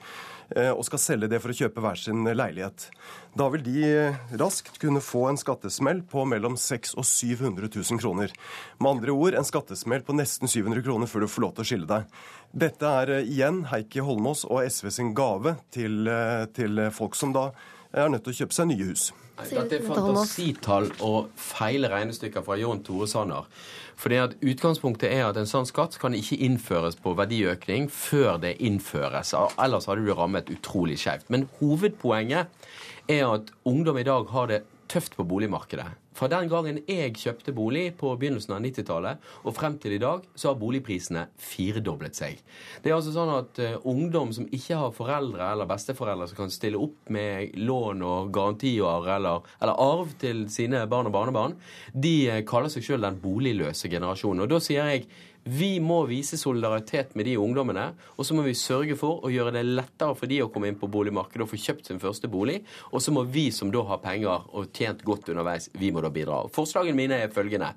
[0.73, 2.87] og skal selge det for å kjøpe hver sin leilighet.
[3.35, 7.99] Da vil de eh, raskt kunne få en skattesmell på mellom 600 og 700 000
[7.99, 8.31] kroner.
[8.79, 11.69] Med andre ord en skattesmell på nesten 700 kroner før du får lov til å
[11.71, 12.07] skille deg.
[12.55, 16.07] Dette er igjen Heikki Holmås og SV sin gave til,
[16.55, 17.49] til folk som da
[17.91, 19.09] er nødt til å kjøpe seg nye hus.
[19.35, 23.49] Dette er fantasitall og feil regnestykker fra Jon Tore Sanner.
[23.99, 28.55] Fordi at Utgangspunktet er at en sånn skatt kan ikke innføres på verdiøkning før det
[28.63, 29.33] innføres.
[29.59, 31.27] Ellers hadde du rammet utrolig skjevt.
[31.31, 32.51] Men hovedpoenget
[33.11, 35.87] er at ungdom i dag har det tøft på boligmarkedet.
[36.15, 40.23] Fra den gangen jeg kjøpte bolig på begynnelsen av 90-tallet og frem til i dag,
[40.31, 42.39] så har boligprisene firedoblet seg.
[42.79, 46.53] Det er altså sånn at uh, ungdom som ikke har foreldre eller besteforeldre som kan
[46.55, 51.57] stille opp med lån og garantier eller, eller arv til sine barn og barnebarn,
[51.91, 54.45] de uh, kaller seg sjøl den boligløse generasjonen.
[54.45, 55.09] Og da sier jeg
[55.45, 59.53] vi må vise solidaritet med de ungdommene, og så må vi sørge for å gjøre
[59.53, 62.63] det lettere for de å komme inn på boligmarkedet og få kjøpt sin første bolig.
[62.89, 66.09] Og så må vi som da har penger og tjent godt underveis, vi må da
[66.09, 66.47] bidra.
[66.55, 67.75] Forslagene mine er følgende.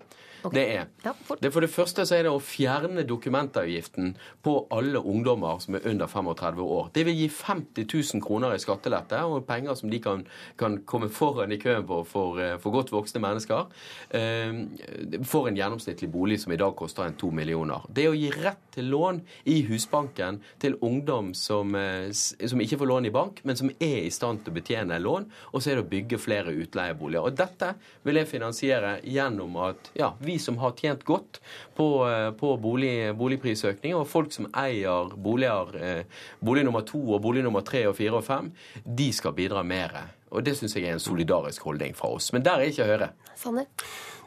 [0.49, 0.59] Okay.
[0.59, 1.41] Det, er, ja, for...
[1.41, 5.87] det For det første så er det å fjerne dokumentavgiften på alle ungdommer som er
[5.91, 6.91] under 35 år.
[6.95, 10.25] Det vil gi 50 000 kroner i skattelette og penger som de kan,
[10.61, 13.69] kan komme foran i køen på for, eh, for godt voksne mennesker.
[14.11, 17.85] Eh, for en gjennomsnittlig bolig som i dag koster en to millioner.
[17.93, 19.21] Det å gi rett til lån
[19.51, 24.07] i Husbanken til ungdom som, eh, som ikke får lån i bank, men som er
[24.07, 27.25] i stand til å betjene lån, og så er det å bygge flere utleieboliger.
[27.25, 27.75] Og dette
[28.05, 31.41] vil jeg finansiere gjennom at ja, vi som har tjent godt
[31.77, 36.05] på, eh, på bolig, boligprisøkning, og folk som eier boliger, eh,
[36.41, 38.53] bolig nummer to og bolig nummer tre og fire og fem,
[38.85, 40.15] de skal bidra mer.
[40.31, 42.33] Og det syns jeg er en solidarisk holdning fra oss.
[42.33, 43.11] Men der er ikke Høyre.
[43.37, 43.67] Sanne.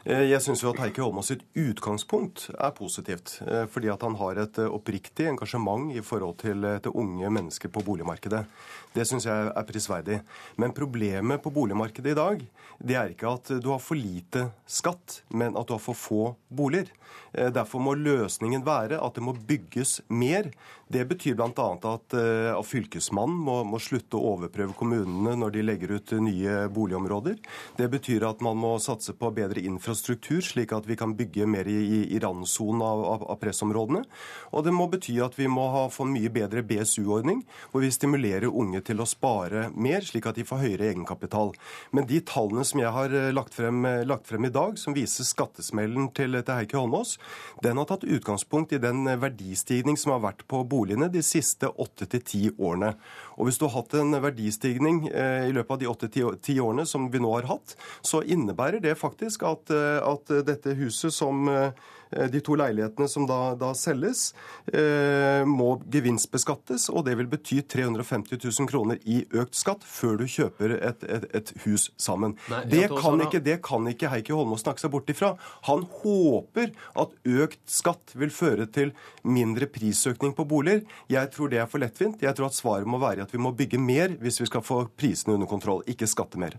[0.04, 3.38] Eh, jeg syns at Heikki Holmås sitt utgangspunkt er positivt.
[3.70, 8.44] Fordi at han har et oppriktig engasjement i forhold til, til unge mennesker på boligmarkedet.
[8.92, 10.20] Det syns jeg er prisverdig.
[10.60, 12.44] Men problemet på boligmarkedet i dag,
[12.82, 16.24] det er ikke at du har for lite skatt, men at du har for få
[16.52, 16.90] boliger.
[17.32, 20.50] Eh, derfor må løsningen være at det må bygges mer.
[20.92, 21.48] Det betyr bl.a.
[21.48, 26.66] At, eh, at Fylkesmannen må, må, slutte å overprøve kommunene når de legger ut nye
[26.72, 27.38] boligområder.
[27.78, 31.70] Det betyr at man må satse på bedre infrastruktur, slik at vi kan bygge mer
[31.70, 34.04] i, i, i randsonen av, av, av, pressområdene.
[34.52, 37.40] Og det må bety at vi må ha, få en mye bedre BSU-ordning,
[37.72, 41.52] hvor vi stimulerer unge til å spare mer, slik at de får høyere egenkapital.
[41.94, 45.26] Men de tallene som jeg har eh, lagt frem, lagt frem i dag, som viser
[45.28, 47.16] skattesmellen til, til Heikki Holmås,
[47.64, 52.08] den har tatt utgangspunkt i den verdistigning som har vært på boligene de siste åtte
[52.12, 52.94] til ti årene.
[53.38, 57.08] Og hvis du har hatt en verdistigning eh, i løpet av de åtte-ti årene som
[57.12, 61.70] vi nå har hatt, så innebærer det faktisk at, eh, at dette huset som eh,
[61.70, 62.01] Eh,
[62.32, 64.32] de to leilighetene som da, da selges,
[64.72, 70.26] eh, må gevinstbeskattes, og det vil bety 350 000 kroner i økt skatt før du
[70.30, 72.36] kjøper et, et, et hus sammen.
[72.52, 75.34] Nei, det, kan ikke, det, kan ikke, Heikki Holmås snakke seg bort ifra.
[75.68, 78.92] Han håper at økt skatt vil føre til
[79.22, 80.84] mindre prisøkning på boliger.
[81.12, 82.22] Jeg tror det er for lettvint.
[82.22, 84.84] Jeg tror at svaret må være at vi må bygge mer hvis vi skal få
[84.98, 86.58] prisene under kontroll, ikke skatte mer.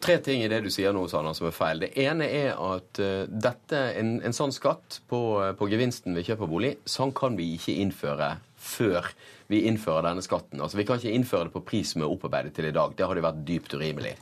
[0.00, 1.82] Tre ting i det du sier nå, Sanna, som er feil.
[1.82, 4.79] Det ene er at uh, dette, en, en, sånn skatt
[5.10, 9.08] på, uh, på, gevinsten ved kjøp av bolig, sånn kan vi ikke innføre før
[9.50, 10.60] vi innfører denne skatten.
[10.62, 12.92] Altså Vi kan ikke innføre det på pris som er opparbeidet til i dag.
[12.96, 14.12] Det hadde vært dypt urimelig.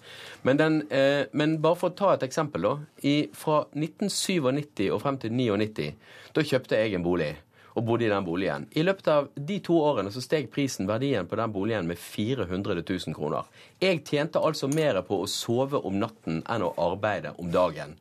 [0.47, 2.79] Men, den, eh, men bare for å ta et eksempel, da.
[3.03, 5.91] I, fra 1997 og frem til 1999,
[6.33, 7.35] da kjøpte jeg en bolig
[7.79, 8.67] og bodde i den boligen.
[8.75, 12.83] I løpet av de to årene så steg prisen, verdien på den boligen, med 400
[12.83, 13.47] 000 kroner.
[13.83, 17.95] Jeg tjente altså mer på å sove om natten enn å arbeide om dagen.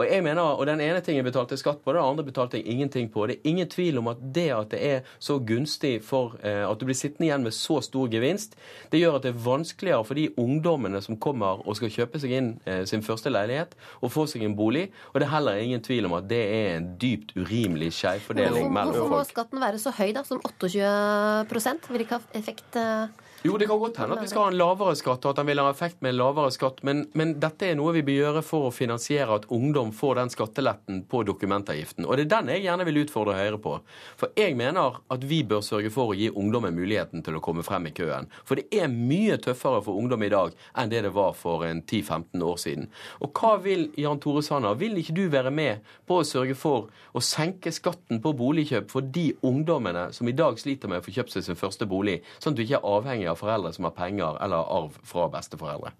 [0.00, 2.66] Og jeg mener, og Den ene tingen betalte jeg skatt på, det andre betalte jeg
[2.72, 3.26] ingenting på.
[3.28, 6.80] Det er ingen tvil om at det at det er så gunstig for eh, at
[6.80, 8.56] du blir sittende igjen med så stor gevinst,
[8.92, 12.36] det gjør at det er vanskeligere for de ungdommene som kommer og skal kjøpe seg
[12.38, 14.88] inn eh, sin første leilighet og få seg en bolig.
[15.12, 18.94] Og det er heller ingen tvil om at det er en dypt urimelig skjevfordeling mellom
[18.94, 19.02] folk.
[19.02, 22.78] Hvorfor må skatten være så høy da, som 28 Vil ikke ha effekt?
[22.78, 23.29] Eh?
[23.42, 25.46] Jo, det kan godt hende at vi skal ha en lavere skatt, og at den
[25.48, 28.42] vil ha effekt med en lavere skatt, men, men, dette er noe vi bør gjøre
[28.44, 32.04] for å finansiere at ungdom får den skatteletten på dokumentavgiften.
[32.04, 33.72] Og det er den jeg gjerne vil utfordre Høyre på.
[34.20, 37.64] For jeg mener at vi bør sørge for å gi ungdommen muligheten til å komme
[37.64, 38.28] frem i køen.
[38.44, 41.80] For det er mye tøffere for ungdom i dag enn det det var for en
[41.80, 42.90] 10-15 år siden.
[43.24, 44.76] Og hva vil Jan Tore Sanner?
[44.76, 49.08] Vil ikke du være med på å sørge for å senke skatten på boligkjøp for
[49.16, 52.52] de ungdommene som i dag sliter med å få kjøpt seg sin første bolig, sånn
[52.52, 55.92] at du ikke er avhengig av foreldre som har penger eller arv fra besteforeldre?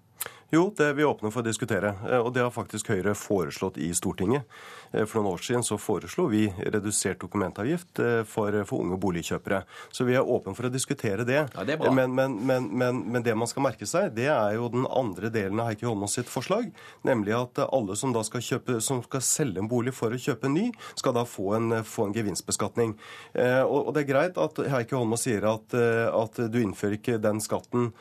[0.51, 1.93] Jo, det er vi åpne for å diskutere.
[2.09, 4.43] Eh, og det har faktisk Høyre foreslått i Stortinget.
[4.91, 9.61] Eh, for noen år siden så foreslo vi redusert dokumentavgift eh, for, for unge boligkjøpere.
[9.95, 11.45] Så vi er åpne for å diskutere det.
[11.55, 11.77] Ja, det.
[11.79, 15.61] Men, men, men, men, det man skal merke seg, det er jo den andre delen
[15.63, 16.67] av Heikki Holmås sitt forslag.
[17.07, 20.51] Nemlig at alle som da skal, kjøpe, som skal selge en bolig for å kjøpe
[20.51, 20.65] en ny,
[20.99, 22.97] skal da få en, få en gevinstbeskatning.
[23.39, 27.39] Og, og, det er greit at Heikki Holmås sier at, at du innfører ikke den
[27.43, 27.93] skatten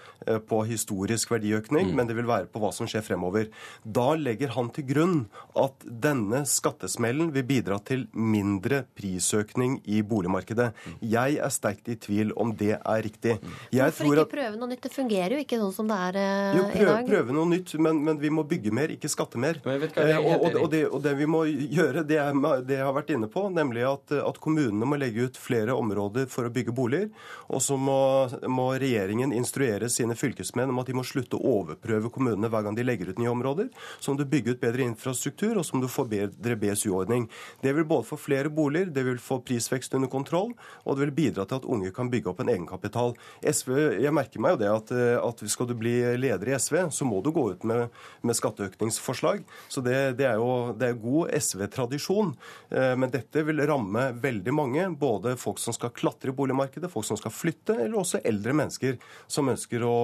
[0.51, 1.97] på historisk verdiøkning, mm.
[1.97, 3.49] men det vil være på hva som skjer fremover.
[3.85, 5.17] Da legger han til grunn
[5.59, 10.71] at denne skattesmellen vil bidra til mindre prisøkning i boligmarkedet.
[11.01, 13.37] Jeg er sterkt i tvil om det er riktig.
[13.71, 14.33] Jeg Hvorfor ikke at...
[14.35, 14.83] prøve noe nytt?
[14.85, 17.11] Det fungerer jo ikke sånn som det er eh, jo, prøve, i dag.
[17.11, 19.61] Prøve noe nytt, men, men, vi må bygge mer, ikke skatte mer.
[19.61, 23.13] Eh, og, og, det, og, det, vi må gjøre, det, er, det jeg har vært
[23.15, 27.11] inne på, nemlig at, at, kommunene må legge ut flere områder for å bygge boliger.
[27.53, 28.01] Og så må,
[28.49, 32.65] må regjeringen instruere sine fylkesmenn om at de må slutte å overprøve kommunene kommunene hver
[32.65, 33.69] gang de legger ut nye områder.
[34.01, 37.29] Så må du bygge ut bedre infrastruktur, og så må du få bedre BSU-ordning.
[37.63, 41.17] Det vil både få flere boliger, det vil få prisvekst under kontroll, og det vil
[41.17, 43.17] bidra til at unge kan bygge opp en egenkapital.
[43.43, 44.93] SV, Jeg merker meg jo det at,
[45.25, 47.89] at skal du bli leder i SV, så må du gå ut med,
[48.23, 49.45] med skatteøkningsforslag.
[49.69, 52.35] Så det, det, er jo det er god SV-tradisjon.
[52.71, 54.87] Eh, men dette vil ramme veldig mange.
[55.01, 58.99] Både folk som skal klatre i boligmarkedet, folk som skal flytte, eller også eldre mennesker
[59.31, 59.97] som ønsker å,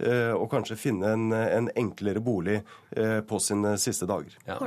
[0.00, 4.34] eh, å kanskje finne en, en enklere bolig eh, på sine siste dager.
[4.46, 4.58] Ja,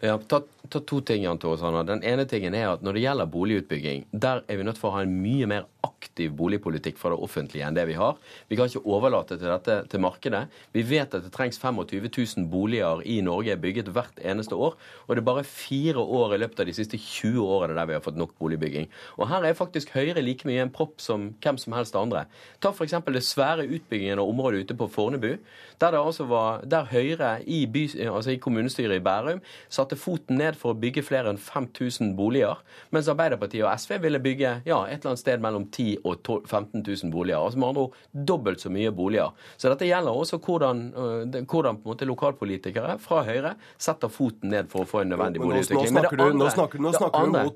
[0.00, 1.86] ja, ta, ta, to ting, Jan Tore Sanner.
[1.88, 4.98] Den ene tingen er at når det gjelder boligutbygging, der er vi nødt for å
[4.98, 8.16] ha en mye mer aktiv boligpolitikk fra det offentlige enn det vi har.
[8.48, 10.44] Vi kan ikke overlate til dette til markedet.
[10.74, 14.76] Vi vet at det trengs 25 000 boliger i Norge bygget hvert eneste år.
[15.06, 17.96] Og det er bare fire år i løpet av de siste 20 årene der vi
[17.96, 18.88] har fått nok boligbygging.
[19.18, 22.24] Og her er faktisk Høyre like mye en propp som hvem som helst andre.
[22.60, 22.96] Ta f.eks.
[23.14, 25.36] det svære utbyggingen av området ute på Fornebu.
[25.80, 30.38] Der, det altså var, der Høyre i, by, altså i kommunestyret i Bærum satte foten
[30.38, 32.60] ned for å bygge flere enn 5000 boliger,
[32.94, 36.46] mens Arbeiderpartiet og SV ville bygge ja, et eller annet sted mellom 10 og 12,
[36.46, 37.40] 15 000 boliger.
[37.40, 37.98] Altså med andre ord
[38.30, 39.34] dobbelt så mye boliger.
[39.56, 44.84] Så dette gjelder også hvordan, øh, hvordan måte lokalpolitikere fra Høyre setter foten ned for
[44.84, 45.98] å få en nødvendig boligutvikling.
[46.38, 46.48] Nå,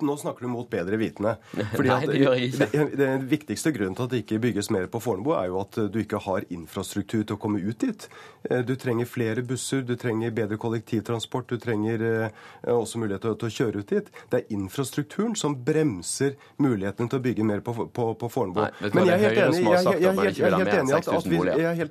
[0.03, 1.36] nå snakker du mot bedre vitende.
[1.76, 2.86] Fordi Nei, det gjør jeg ikke.
[2.99, 6.03] Den viktigste grunnen til at det ikke bygges mer på Fornebu, er jo at du
[6.03, 8.09] ikke har infrastruktur til å komme ut dit.
[8.51, 12.28] Eh, du trenger flere busser, du trenger bedre kollektivtransport, du trenger eh,
[12.72, 14.12] også mulighet til å kjøre ut dit.
[14.30, 18.62] Det er infrastrukturen som bremser muligheten til å bygge mer på, på, på Fornebu.
[18.93, 19.43] Men jeg er helt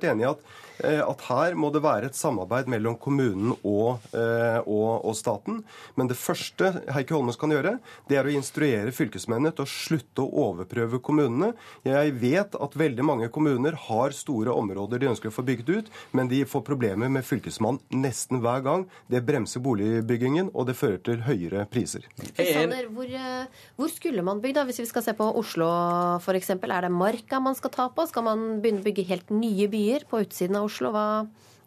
[0.08, 4.90] enig, i at Eh, at her må det være et samarbeid mellom kommunen og, og,
[5.02, 5.64] og staten.
[5.98, 7.72] Men det første Heikki Holmås kan gjøre,
[8.06, 11.50] det er å instruere fylkesmennene til å slutte å overprøve kommunene.
[11.82, 15.90] Jeg vet at veldig mange kommuner har store områder de ønsker å få bygd ut,
[16.12, 18.86] men de får problemer med fylkesmannen nesten hver gang.
[19.10, 22.06] Det bremser boligbyggingen, og det fører til høyere priser.
[22.38, 25.68] Sander, hvor, eh, hvor, skulle man bygd, hvis vi skal se på Oslo
[26.22, 26.54] f.eks.?
[26.54, 28.06] Er det Marka man skal ta på?
[28.08, 30.92] Skal man begynne å bygge helt nye byer på utsiden av Oslo?
[30.94, 31.06] Hva,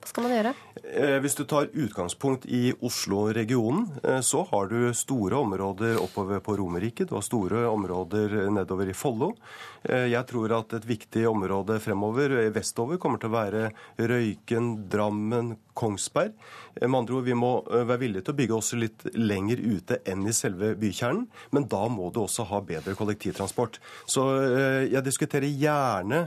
[0.02, 0.52] hva skal man gjøre?
[0.82, 6.56] Eh, hvis du tar utgangspunkt i Oslo-regionen, eh, så har du store områder oppover på
[6.58, 7.06] Romerike.
[7.06, 9.36] Du har store områder nedover i Follo.
[9.84, 13.64] Eh, jeg tror at et viktig område fremover vestover kommer til å være
[13.98, 16.36] Røyken, Drammen, Kongsberg.
[16.82, 20.28] Med andre ord, Vi må være villige til å bygge også litt lenger ute enn
[20.28, 21.26] i selve bykjernen.
[21.52, 23.80] Men da må du også ha bedre kollektivtransport.
[24.06, 24.24] Så
[24.88, 26.22] jeg diskuterer gjerne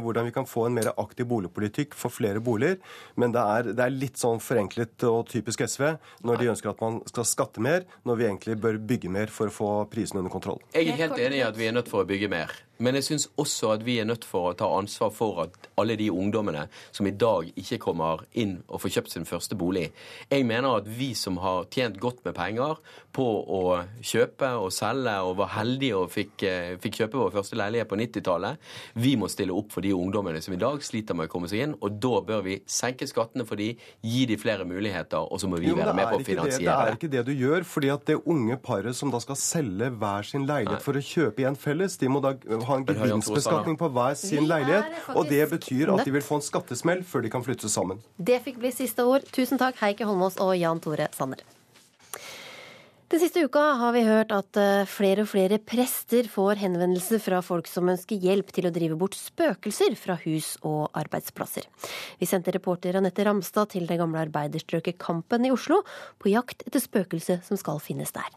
[0.00, 2.78] hvordan vi kan få en mer aktiv boligpolitikk for flere boliger.
[3.16, 5.86] Men det er, det er litt sånn forenklet og typisk SV
[6.24, 9.48] når de ønsker at man skal skatte mer, når vi egentlig bør bygge mer for
[9.48, 10.60] å få prisene under kontroll.
[10.76, 12.52] Jeg er helt enig i at vi er nødt for å bygge mer.
[12.80, 15.96] Men jeg syns også at vi er nødt for å ta ansvar for at alle
[16.00, 19.90] de ungdommene som i dag ikke kommer inn og får kjøpt sin første bolig
[20.30, 22.80] Jeg mener at vi som har tjent godt med penger
[23.16, 23.62] på å
[24.06, 27.98] kjøpe og selge og var heldige og fikk, eh, fikk kjøpe vår første leilighet på
[27.98, 28.60] 90-tallet,
[28.94, 31.64] vi må stille opp for de ungdommene som i dag sliter med å komme seg
[31.64, 31.74] inn.
[31.82, 33.72] Og da bør vi senke skattene for de,
[34.06, 36.70] gi de flere muligheter, og så må vi jo, være med på å finansiere det.
[36.70, 39.90] Det er ikke det du gjør, fordi at det unge paret som da skal selge
[40.00, 40.86] hver sin leilighet Nei.
[40.86, 42.36] for å kjøpe igjen felles, de må da
[42.68, 44.98] ha en gevinstbeskatning på hver sin leilighet.
[45.14, 48.02] Og det betyr at de vil få en skattesmell før de kan flytte sammen.
[48.16, 49.26] Det fikk bli siste ord.
[49.34, 51.42] Tusen takk, Heikki Holmås og Jan Tore Sanner.
[53.10, 57.40] Den siste uka har vi hørt at eh, flere og flere prester får henvendelser fra
[57.42, 61.66] folk som ønsker hjelp til å drive bort spøkelser fra hus og arbeidsplasser.
[62.22, 65.80] Vi sendte reporter Anette Ramstad til det gamle arbeiderstrøket Kampen i Oslo
[66.22, 68.30] på jakt etter spøkelset som skal finnes der.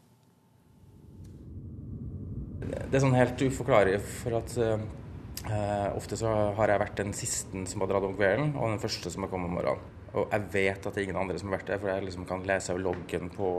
[2.69, 7.65] Det er sånn helt uforklarlig, for at uh, ofte så har jeg vært den siste
[7.69, 9.91] som har dratt om kvelden, og den første som har kommet om morgenen.
[10.13, 12.27] Og jeg vet at det er ingen andre som har vært der, for jeg liksom
[12.29, 13.49] kan lese loggen på,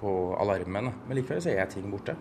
[0.00, 0.92] på alarmen.
[1.06, 2.16] Men likevel så er ting borte.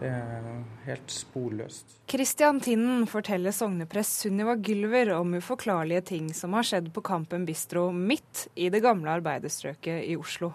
[0.00, 0.44] Det er
[0.86, 1.98] helt sporløst.
[2.08, 7.90] Christian Tinnen forteller sogneprest Sunniva Gylver om uforklarlige ting som har skjedd på Kampen bistro
[7.92, 10.54] midt i det gamle arbeiderstrøket i Oslo.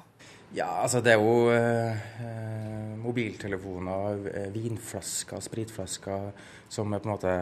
[0.55, 6.29] Ja, altså det er jo eh, mobiltelefoner, eh, vinflasker, spritflasker
[6.71, 7.33] som er på en måte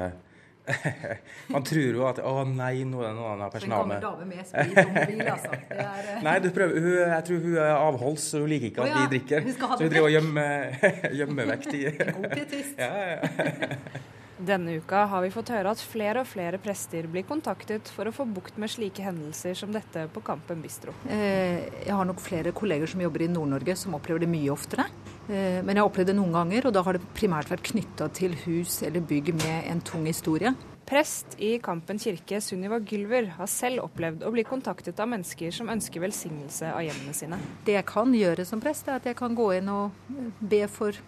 [1.53, 4.27] Man tror jo at å nei, nå er det noen av personalet En gammel dame
[4.29, 5.59] med sprit og mobil, altså.
[5.75, 6.23] Er, uh...
[6.23, 9.03] Nei, prøver, hun, jeg tror hun er avholds, så hun liker ikke at oh, ja.
[9.03, 9.49] vi drikker.
[9.51, 10.89] Så hun driver og gjemmer,
[11.19, 11.83] gjemmer vekk de
[12.15, 12.79] God pietist.
[12.79, 14.13] Ja, ja.
[14.43, 18.11] Denne uka har vi fått høre at flere og flere prester blir kontaktet for å
[18.11, 20.91] få bukt med slike hendelser som dette på Kampen bistro.
[21.07, 24.89] Eh, jeg har nok flere kolleger som jobber i Nord-Norge som opplever det mye oftere.
[25.29, 28.09] Eh, men jeg har opplevd det noen ganger, og da har det primært vært knytta
[28.19, 30.51] til hus eller bygg med en tung historie.
[30.83, 35.71] Prest i Kampen kirke, Sunniva Gylver, har selv opplevd å bli kontaktet av mennesker som
[35.71, 37.39] ønsker velsignelse av hjemmene sine.
[37.63, 40.11] Det jeg kan gjøre som prest, er at jeg kan gå inn og
[40.43, 40.99] be for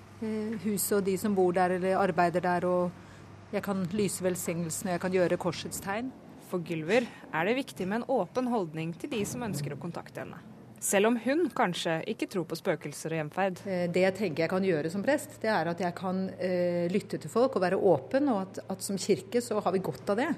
[0.63, 2.65] huset og de som bor der eller arbeider der.
[2.65, 3.04] og
[3.53, 6.11] jeg kan lyse velsignelsen, jeg kan gjøre korsets tegn.
[6.49, 10.23] For Gylver er det viktig med en åpen holdning til de som ønsker å kontakte
[10.23, 10.41] henne.
[10.85, 13.61] Selv om hun kanskje ikke tror på spøkelser og hjemferd.
[13.65, 16.85] Eh, det jeg tenker jeg kan gjøre som prest, det er at jeg kan eh,
[16.91, 20.13] lytte til folk og være åpen, og at, at, som kirke så har vi godt
[20.13, 20.29] av det.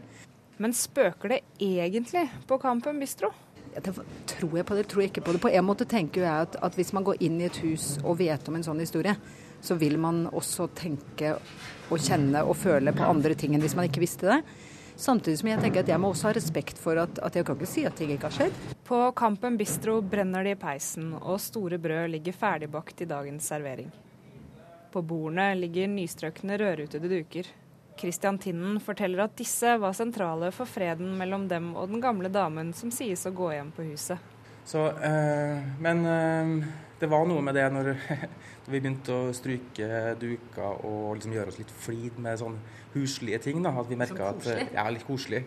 [0.61, 3.33] Men spøker det egentlig på Kampen bistro?
[3.75, 3.91] Det
[4.31, 5.41] tror jeg på det, tror jeg ikke på det.
[5.43, 8.17] På en måte tenker jeg at, at hvis man går inn i et hus og
[8.21, 9.17] vet om en sånn historie,
[9.61, 11.35] så vil man også tenke
[11.87, 14.41] og kjenne og føle på andre ting enn hvis man ikke visste det.
[14.97, 17.57] Samtidig som jeg tenker at jeg må også ha respekt for at, at jeg kan
[17.59, 18.55] ikke si at ting ikke har skjedd.
[18.87, 23.91] På Kampen bistro brenner det i peisen, og store brød ligger ferdigbakt i dagens servering.
[24.91, 27.51] På bordene ligger nystrøkne rødrutede duker.
[27.97, 32.73] Christian Tinnen forteller at disse var sentrale for freden mellom dem og den gamle damen
[32.77, 34.33] som sies å gå hjem på huset.
[34.67, 36.65] Så, øh, men øh,
[36.99, 37.91] det var noe med det når,
[38.65, 43.41] når vi begynte å stryke duker og liksom gjøre oss litt flid med sånne huslige
[43.47, 43.61] ting.
[43.65, 45.45] Da, at vi merka at Ja, litt koselig.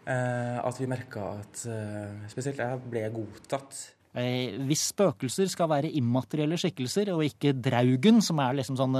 [0.00, 3.82] Uh, at vi merka at uh, spesielt jeg ble godtatt.
[4.18, 8.96] Eh, hvis spøkelser skal være immaterielle skikkelser, og ikke draugen, som er liksom sånn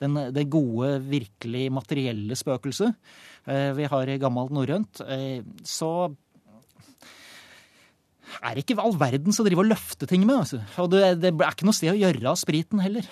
[0.00, 2.94] den, det gode, virkelig materielle spøkelset
[3.52, 6.08] eh, vi har i gammelt norrønt, eh, så
[8.42, 10.42] er ikke all verdens å drive og løfte ting med.
[10.44, 10.60] Altså.
[10.82, 13.08] Og det, det, er ikke noe sted å gjøre av spriten heller.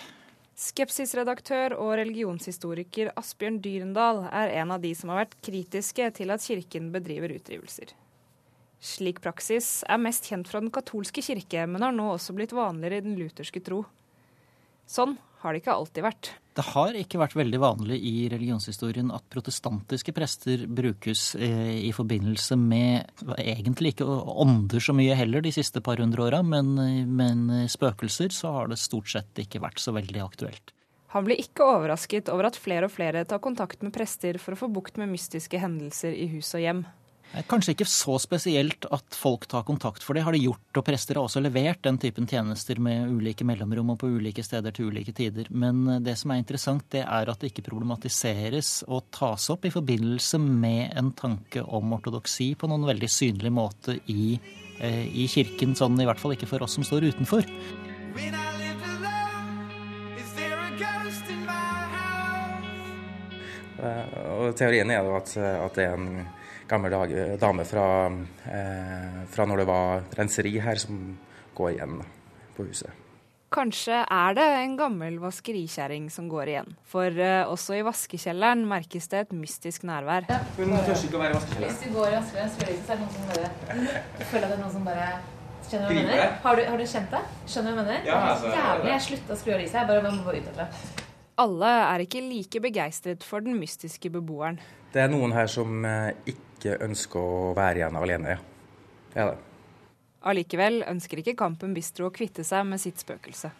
[0.54, 6.44] Skepsisredaktør og religionshistoriker Asbjørn Dyrendal er en av de som har vært kritiske til at
[6.46, 7.90] kirken bedriver utdrivelser.
[8.84, 13.00] Slik praksis er mest kjent fra den katolske kirke, men har nå også blitt vanligere
[13.00, 13.80] i den lutherske tro.
[14.86, 16.30] Sånn har det ikke alltid vært.
[16.54, 22.54] Det har ikke vært veldig vanlig i religionshistorien at protestantiske prester brukes eh, i forbindelse
[22.60, 26.76] med egentlig ikke ånder så mye heller de siste par hundre åra, men,
[27.10, 30.74] men spøkelser så har det stort sett ikke vært så veldig aktuelt.
[31.14, 34.58] Han blir ikke overrasket over at flere og flere tar kontakt med prester for å
[34.64, 36.80] få bukt med mystiske hendelser i hus og hjem.
[37.50, 40.62] Kanskje ikke så spesielt at folk tar kontakt for det, har de gjort.
[40.78, 44.74] Og prester har også levert den typen tjenester med ulike mellomrom og på ulike steder
[44.74, 45.48] til ulike tider.
[45.50, 49.66] Men eh, det som er interessant, det er at det ikke problematiseres og tas opp
[49.66, 54.38] i forbindelse med en tanke om ortodoksi på noen veldig synlig måte i,
[54.78, 55.74] eh, i kirken.
[55.74, 57.42] Sånn i hvert fall ikke for oss som står utenfor.
[63.82, 66.24] Eh, og teorien er jo at, at det er en
[66.68, 66.94] gammel
[67.40, 67.86] dame fra,
[68.48, 71.00] eh, fra når det var renseri her, som
[71.54, 72.06] går igjen da,
[72.56, 73.00] på huset.
[73.54, 76.72] Kanskje er det en gammel vaskerikjerring som går igjen.
[76.90, 80.26] For uh, også i vaskekjelleren merkes det et mystisk nærvær.
[80.26, 80.40] Ja.
[80.56, 81.70] Hun tør ikke å være i vaskekjelleren.
[81.70, 84.62] Hvis du går i vaskekjelleren, så er det noen som bare føler at det er
[84.64, 85.08] noen som bare
[85.64, 86.32] Skjønner du hva jeg mener?
[86.42, 87.20] Har du, har du, kjent det?
[87.48, 88.08] Skjønner du hva jeg mener?
[88.10, 88.90] Ja, altså, Jævlig.
[88.90, 89.78] Jeg slutta å skru av lyset.
[89.78, 90.66] Jeg bare, må gå ut derfra.
[91.44, 94.60] Alle er ikke like begeistret for den mystiske beboeren.
[94.92, 96.34] Det er noen her som eh,
[96.64, 98.38] ikke ønsker å være igjen alene, ja.
[99.12, 99.42] Det er det.
[100.24, 103.52] Allikevel ønsker ikke Kampen Bistro å kvitte seg med sitt spøkelse.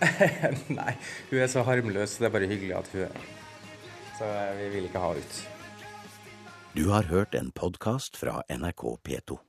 [0.78, 0.94] Nei,
[1.32, 2.16] hun er så harmløs.
[2.20, 3.28] Det er bare hyggelig at hun er
[4.16, 5.40] Så vi vil ikke ha ut.
[6.78, 9.40] Du har hørt en podkast fra NRK P2.